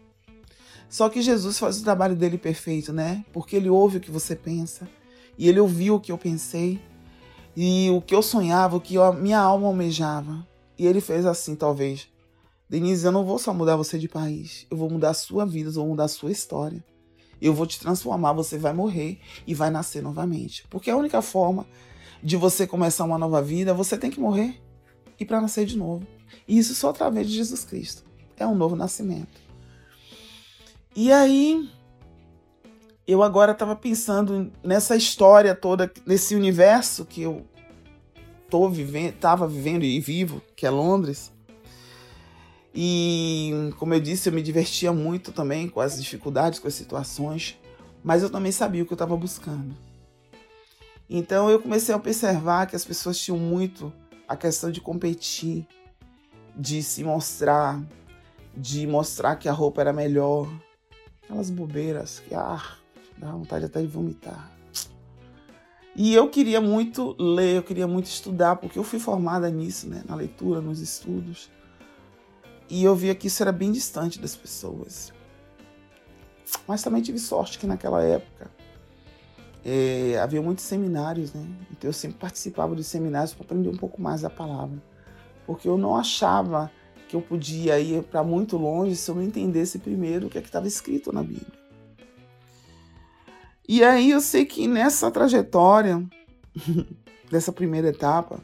Só 0.90 1.08
que 1.08 1.22
Jesus 1.22 1.60
faz 1.60 1.80
o 1.80 1.84
trabalho 1.84 2.16
dele 2.16 2.40
perfeito, 2.40 2.92
né? 2.92 3.24
Porque 3.32 3.56
ele 3.56 3.70
ouve 3.70 3.98
o 3.98 4.02
que 4.02 4.10
você 4.10 4.36
pensa, 4.36 4.90
e 5.38 5.48
ele 5.48 5.60
ouviu 5.60 5.96
o 5.96 6.00
que 6.00 6.12
eu 6.12 6.18
pensei, 6.18 6.82
e 7.56 7.92
o 7.92 8.02
que 8.02 8.16
eu 8.16 8.24
sonhava, 8.24 8.78
o 8.78 8.82
que 8.82 8.98
a 8.98 9.12
minha 9.12 9.40
alma 9.40 9.68
almejava. 9.68 10.44
E 10.76 10.88
ele 10.88 11.00
fez 11.00 11.24
assim, 11.24 11.56
talvez 11.56 12.15
Denise, 12.70 13.06
eu 13.06 13.12
não 13.12 13.24
vou 13.24 13.38
só 13.38 13.54
mudar 13.54 13.76
você 13.76 14.00
de 14.00 14.10
país, 14.10 14.66
eu 14.72 14.78
vou 14.78 14.90
mudar 14.90 15.12
a 15.12 15.14
sua 15.14 15.46
vida, 15.46 15.70
eu 15.70 15.74
vou 15.74 15.88
mudar 15.88 16.06
a 16.06 16.10
sua 16.10 16.32
história. 16.32 16.84
Eu 17.42 17.54
vou 17.54 17.68
te 17.68 17.80
transformar, 17.80 18.34
você 18.34 18.58
vai 18.58 18.74
morrer 18.74 19.20
e 19.46 19.54
vai 19.54 19.70
nascer 19.70 20.02
novamente. 20.02 20.66
Porque 20.70 20.90
a 20.90 20.98
única 20.98 21.22
forma 21.22 21.68
de 22.24 22.36
você 22.38 22.66
começar 22.66 23.04
uma 23.04 23.18
nova 23.18 23.42
vida, 23.42 23.74
você 23.74 23.98
tem 23.98 24.10
que 24.10 24.20
morrer 24.20 24.60
e 25.20 25.26
para 25.26 25.42
nascer 25.42 25.66
de 25.66 25.78
novo. 25.78 26.08
E 26.48 26.58
isso 26.58 26.74
só 26.74 26.90
através 26.90 27.28
de 27.28 27.36
Jesus 27.36 27.64
Cristo. 27.64 28.04
É 28.38 28.48
um 28.48 28.56
novo 28.56 28.76
nascimento. 28.76 29.40
E 30.96 31.12
aí, 31.12 31.70
eu 33.08 33.22
agora 33.22 33.52
estava 33.52 33.76
pensando 33.76 34.52
nessa 34.64 34.96
história 34.96 35.54
toda, 35.54 35.92
nesse 36.06 36.36
universo 36.36 37.06
que 37.06 37.22
eu 37.22 37.46
tô 38.50 38.70
vivendo, 38.70 39.14
estava 39.14 39.48
vivendo 39.48 39.84
e 39.84 40.00
vivo, 40.00 40.42
que 40.56 40.66
é 40.66 40.70
Londres. 40.70 41.35
E, 42.78 43.72
como 43.80 43.94
eu 43.94 44.02
disse, 44.02 44.28
eu 44.28 44.34
me 44.34 44.42
divertia 44.42 44.92
muito 44.92 45.32
também 45.32 45.70
com 45.70 45.80
as 45.80 46.02
dificuldades, 46.02 46.60
com 46.60 46.68
as 46.68 46.74
situações, 46.74 47.58
mas 48.04 48.22
eu 48.22 48.30
também 48.30 48.52
sabia 48.52 48.84
o 48.84 48.86
que 48.86 48.92
eu 48.92 48.96
estava 48.96 49.16
buscando. 49.16 49.74
Então 51.10 51.50
eu 51.50 51.62
comecei 51.62 51.94
a 51.94 51.98
observar 51.98 52.68
que 52.68 52.76
as 52.76 52.84
pessoas 52.84 53.18
tinham 53.18 53.38
muito 53.38 53.94
a 54.28 54.36
questão 54.36 54.72
de 54.72 54.82
competir, 54.82 55.66
de 56.54 56.84
se 56.84 57.02
mostrar, 57.02 57.82
de 58.56 58.86
mostrar 58.86 59.38
que 59.38 59.48
a 59.48 59.54
roupa 59.54 59.82
era 59.82 59.94
melhor. 59.94 60.50
Aquelas 61.24 61.50
bobeiras 61.50 62.20
que, 62.20 62.36
ah, 62.36 62.62
dá 63.18 63.32
vontade 63.32 63.66
até 63.66 63.82
de 63.82 63.88
vomitar. 63.88 64.52
E 65.96 66.14
eu 66.14 66.30
queria 66.30 66.60
muito 66.60 67.16
ler, 67.18 67.56
eu 67.56 67.64
queria 67.64 67.88
muito 67.88 68.08
estudar, 68.08 68.58
porque 68.58 68.78
eu 68.78 68.84
fui 68.84 69.00
formada 69.00 69.50
nisso, 69.50 69.88
né, 69.88 70.04
na 70.06 70.14
leitura, 70.14 70.60
nos 70.60 70.82
estudos. 70.82 71.50
E 72.70 72.84
eu 72.84 72.96
via 72.96 73.14
que 73.14 73.28
isso 73.28 73.44
era 73.44 73.52
bem 73.52 73.72
distante 73.72 74.20
das 74.20 74.36
pessoas. 74.36 75.14
Mas 76.68 76.82
também 76.82 77.02
tive 77.02 77.20
sorte 77.20 77.60
que 77.60 77.68
naquela 77.68 78.04
época 78.04 78.50
é, 79.64 80.20
havia 80.20 80.42
muitos 80.42 80.64
seminários, 80.64 81.34
né? 81.34 81.46
Então 81.72 81.90
eu 81.90 81.94
sempre 81.94 82.18
participava 82.18 82.76
dos 82.76 82.88
seminários 82.88 83.34
para 83.34 83.46
aprender 83.46 83.70
um 83.70 83.78
pouco 83.78 84.02
mais 84.02 84.22
da 84.22 84.30
palavra. 84.30 84.82
Porque 85.46 85.68
eu 85.68 85.78
não 85.78 85.96
achava 85.96 86.72
que 87.08 87.16
eu 87.16 87.22
podia 87.22 87.80
ir 87.80 88.04
para 88.04 88.24
muito 88.24 88.58
longe 88.58 88.96
se 88.96 89.10
eu 89.10 89.16
não 89.16 89.24
entendesse 89.24 89.80
primeiro 89.80 90.28
o 90.28 90.30
que 90.30 90.38
é 90.38 90.42
estava 90.42 90.68
escrito 90.68 91.12
na 91.12 91.22
Bíblia. 91.22 91.66
E 93.68 93.84
aí 93.84 94.12
eu 94.12 94.22
sei 94.22 94.46
que 94.46 94.68
nessa 94.68 95.10
trajetória, 95.10 96.04
dessa 97.32 97.52
primeira 97.52 97.90
etapa, 97.90 98.40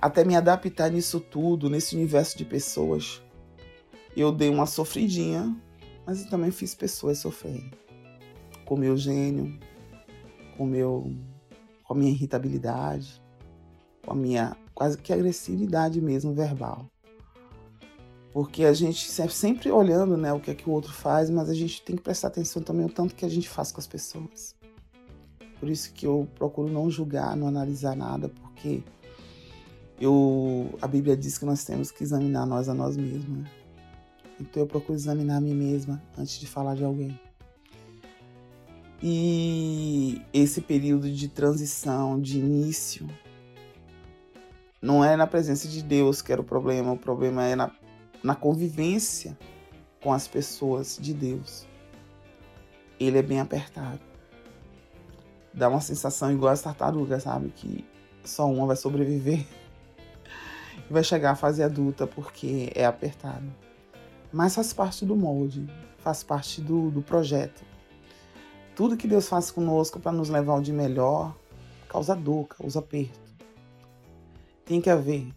até 0.00 0.24
me 0.24 0.34
adaptar 0.34 0.90
nisso 0.90 1.20
tudo, 1.20 1.68
nesse 1.68 1.94
universo 1.94 2.38
de 2.38 2.44
pessoas. 2.44 3.22
Eu 4.16 4.32
dei 4.32 4.48
uma 4.48 4.66
sofridinha, 4.66 5.54
mas 6.06 6.24
eu 6.24 6.30
também 6.30 6.50
fiz 6.50 6.74
pessoas 6.74 7.18
sofrerem. 7.18 7.70
Com 8.64 8.76
meu 8.76 8.96
gênio, 8.96 9.58
com 10.56 10.64
meu 10.64 11.12
com 11.84 11.94
a 11.94 11.96
minha 11.96 12.12
irritabilidade, 12.12 13.20
com 14.06 14.12
a 14.12 14.14
minha 14.14 14.56
quase 14.72 14.96
que 14.96 15.12
agressividade 15.12 16.00
mesmo 16.00 16.32
verbal. 16.32 16.86
Porque 18.32 18.64
a 18.64 18.72
gente 18.72 19.10
sempre 19.10 19.72
olhando, 19.72 20.16
né, 20.16 20.32
o 20.32 20.38
que 20.38 20.52
é 20.52 20.54
que 20.54 20.70
o 20.70 20.72
outro 20.72 20.92
faz, 20.92 21.28
mas 21.28 21.50
a 21.50 21.54
gente 21.54 21.82
tem 21.82 21.96
que 21.96 22.02
prestar 22.02 22.28
atenção 22.28 22.62
também 22.62 22.86
o 22.86 22.88
tanto 22.88 23.16
que 23.16 23.24
a 23.24 23.28
gente 23.28 23.48
faz 23.48 23.72
com 23.72 23.80
as 23.80 23.88
pessoas. 23.88 24.54
Por 25.58 25.68
isso 25.68 25.92
que 25.92 26.06
eu 26.06 26.28
procuro 26.36 26.72
não 26.72 26.88
julgar, 26.88 27.36
não 27.36 27.48
analisar 27.48 27.96
nada, 27.96 28.28
porque 28.28 28.84
eu, 30.00 30.78
a 30.80 30.86
Bíblia 30.88 31.16
diz 31.16 31.36
que 31.36 31.44
nós 31.44 31.62
temos 31.64 31.90
que 31.90 32.02
examinar 32.02 32.46
nós 32.46 32.68
a 32.68 32.74
nós 32.74 32.96
mesmos. 32.96 33.38
Né? 33.38 33.50
Então 34.40 34.62
eu 34.62 34.66
procuro 34.66 34.94
examinar 34.94 35.36
a 35.36 35.40
mim 35.40 35.54
mesma 35.54 36.02
antes 36.16 36.38
de 36.38 36.46
falar 36.46 36.74
de 36.74 36.84
alguém. 36.84 37.20
E 39.02 40.20
esse 40.32 40.60
período 40.60 41.10
de 41.10 41.28
transição, 41.28 42.20
de 42.20 42.38
início, 42.38 43.06
não 44.80 45.04
é 45.04 45.16
na 45.16 45.26
presença 45.26 45.68
de 45.68 45.82
Deus 45.82 46.22
que 46.22 46.32
era 46.32 46.40
o 46.40 46.44
problema, 46.44 46.92
o 46.92 46.98
problema 46.98 47.44
é 47.44 47.54
na, 47.54 47.70
na 48.22 48.34
convivência 48.34 49.36
com 50.02 50.12
as 50.12 50.26
pessoas 50.26 50.98
de 50.98 51.12
Deus. 51.12 51.66
Ele 52.98 53.18
é 53.18 53.22
bem 53.22 53.40
apertado. 53.40 54.00
Dá 55.52 55.68
uma 55.68 55.80
sensação 55.80 56.32
igual 56.32 56.52
as 56.52 56.62
tartarugas, 56.62 57.24
sabe? 57.24 57.50
Que 57.50 57.84
só 58.24 58.50
uma 58.50 58.66
vai 58.66 58.76
sobreviver 58.76 59.46
vai 60.92 61.04
chegar 61.04 61.30
à 61.30 61.36
fase 61.36 61.62
adulta 61.62 62.06
porque 62.06 62.72
é 62.74 62.84
apertado. 62.84 63.46
Mas 64.32 64.54
faz 64.54 64.72
parte 64.72 65.04
do 65.04 65.16
molde, 65.16 65.66
faz 65.98 66.22
parte 66.22 66.60
do, 66.60 66.90
do 66.90 67.00
projeto. 67.00 67.62
Tudo 68.74 68.96
que 68.96 69.06
Deus 69.06 69.28
faz 69.28 69.50
conosco 69.50 70.00
para 70.00 70.12
nos 70.12 70.28
levar 70.28 70.54
ao 70.54 70.60
de 70.60 70.72
melhor 70.72 71.36
causa 71.88 72.14
dor, 72.14 72.46
causa 72.46 72.78
aperto. 72.78 73.20
Tem 74.64 74.80
que 74.80 74.90
haver. 74.90 75.28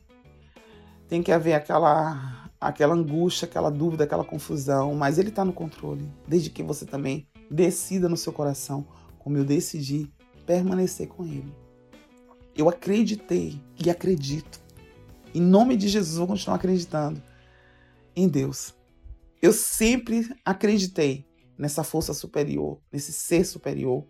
Tem 1.07 1.21
que 1.21 1.31
haver 1.31 1.53
aquela, 1.53 2.49
aquela 2.59 2.93
angústia, 2.93 3.45
aquela 3.45 3.69
dúvida, 3.69 4.03
aquela 4.03 4.23
confusão, 4.23 4.95
mas 4.95 5.17
Ele 5.17 5.29
está 5.29 5.43
no 5.43 5.53
controle. 5.53 6.09
Desde 6.27 6.49
que 6.49 6.63
você 6.63 6.85
também 6.85 7.27
decida 7.49 8.07
no 8.07 8.17
seu 8.17 8.31
coração, 8.31 8.85
como 9.19 9.37
eu 9.37 9.43
decidi, 9.43 10.11
permanecer 10.45 11.07
com 11.07 11.25
Ele. 11.25 11.53
Eu 12.55 12.69
acreditei 12.69 13.59
e 13.83 13.89
acredito 13.89 14.62
em 15.33 15.41
nome 15.41 15.75
de 15.75 15.87
Jesus, 15.87 16.17
vou 16.17 16.27
continuar 16.27 16.55
acreditando 16.57 17.21
em 18.15 18.27
Deus. 18.27 18.73
Eu 19.41 19.51
sempre 19.51 20.29
acreditei 20.45 21.25
nessa 21.57 21.83
força 21.83 22.13
superior, 22.13 22.79
nesse 22.91 23.11
ser 23.11 23.45
superior, 23.45 24.05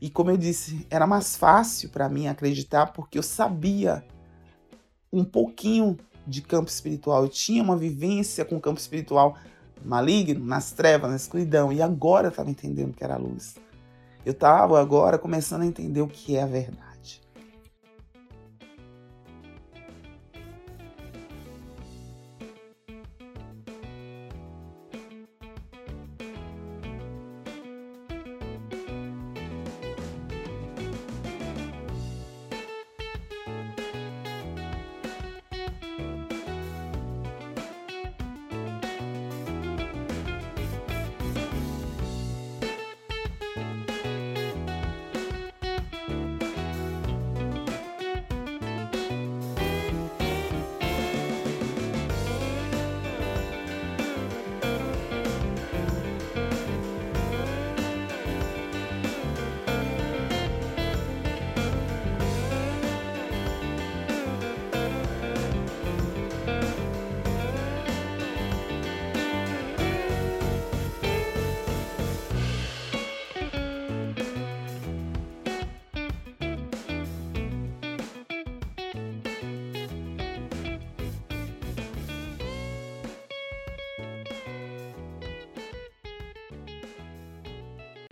E 0.00 0.10
como 0.10 0.30
eu 0.30 0.36
disse, 0.36 0.86
era 0.90 1.06
mais 1.06 1.34
fácil 1.34 1.88
para 1.88 2.10
mim 2.10 2.26
acreditar 2.26 2.88
porque 2.88 3.16
eu 3.16 3.22
sabia 3.22 4.04
um 5.10 5.24
pouquinho 5.24 5.96
de 6.26 6.42
campo 6.42 6.68
espiritual. 6.68 7.22
Eu 7.22 7.28
tinha 7.28 7.62
uma 7.62 7.76
vivência 7.76 8.44
com 8.44 8.56
o 8.56 8.60
campo 8.60 8.78
espiritual 8.78 9.38
maligno, 9.82 10.44
nas 10.44 10.72
trevas, 10.72 11.10
na 11.10 11.16
escuridão. 11.16 11.72
E 11.72 11.80
agora 11.80 12.26
eu 12.26 12.30
estava 12.30 12.50
entendendo 12.50 12.94
que 12.94 13.02
era 13.02 13.14
a 13.14 13.18
luz. 13.18 13.54
Eu 14.26 14.32
estava 14.32 14.80
agora 14.80 15.18
começando 15.18 15.62
a 15.62 15.66
entender 15.66 16.02
o 16.02 16.08
que 16.08 16.36
é 16.36 16.42
a 16.42 16.46
verdade. 16.46 16.83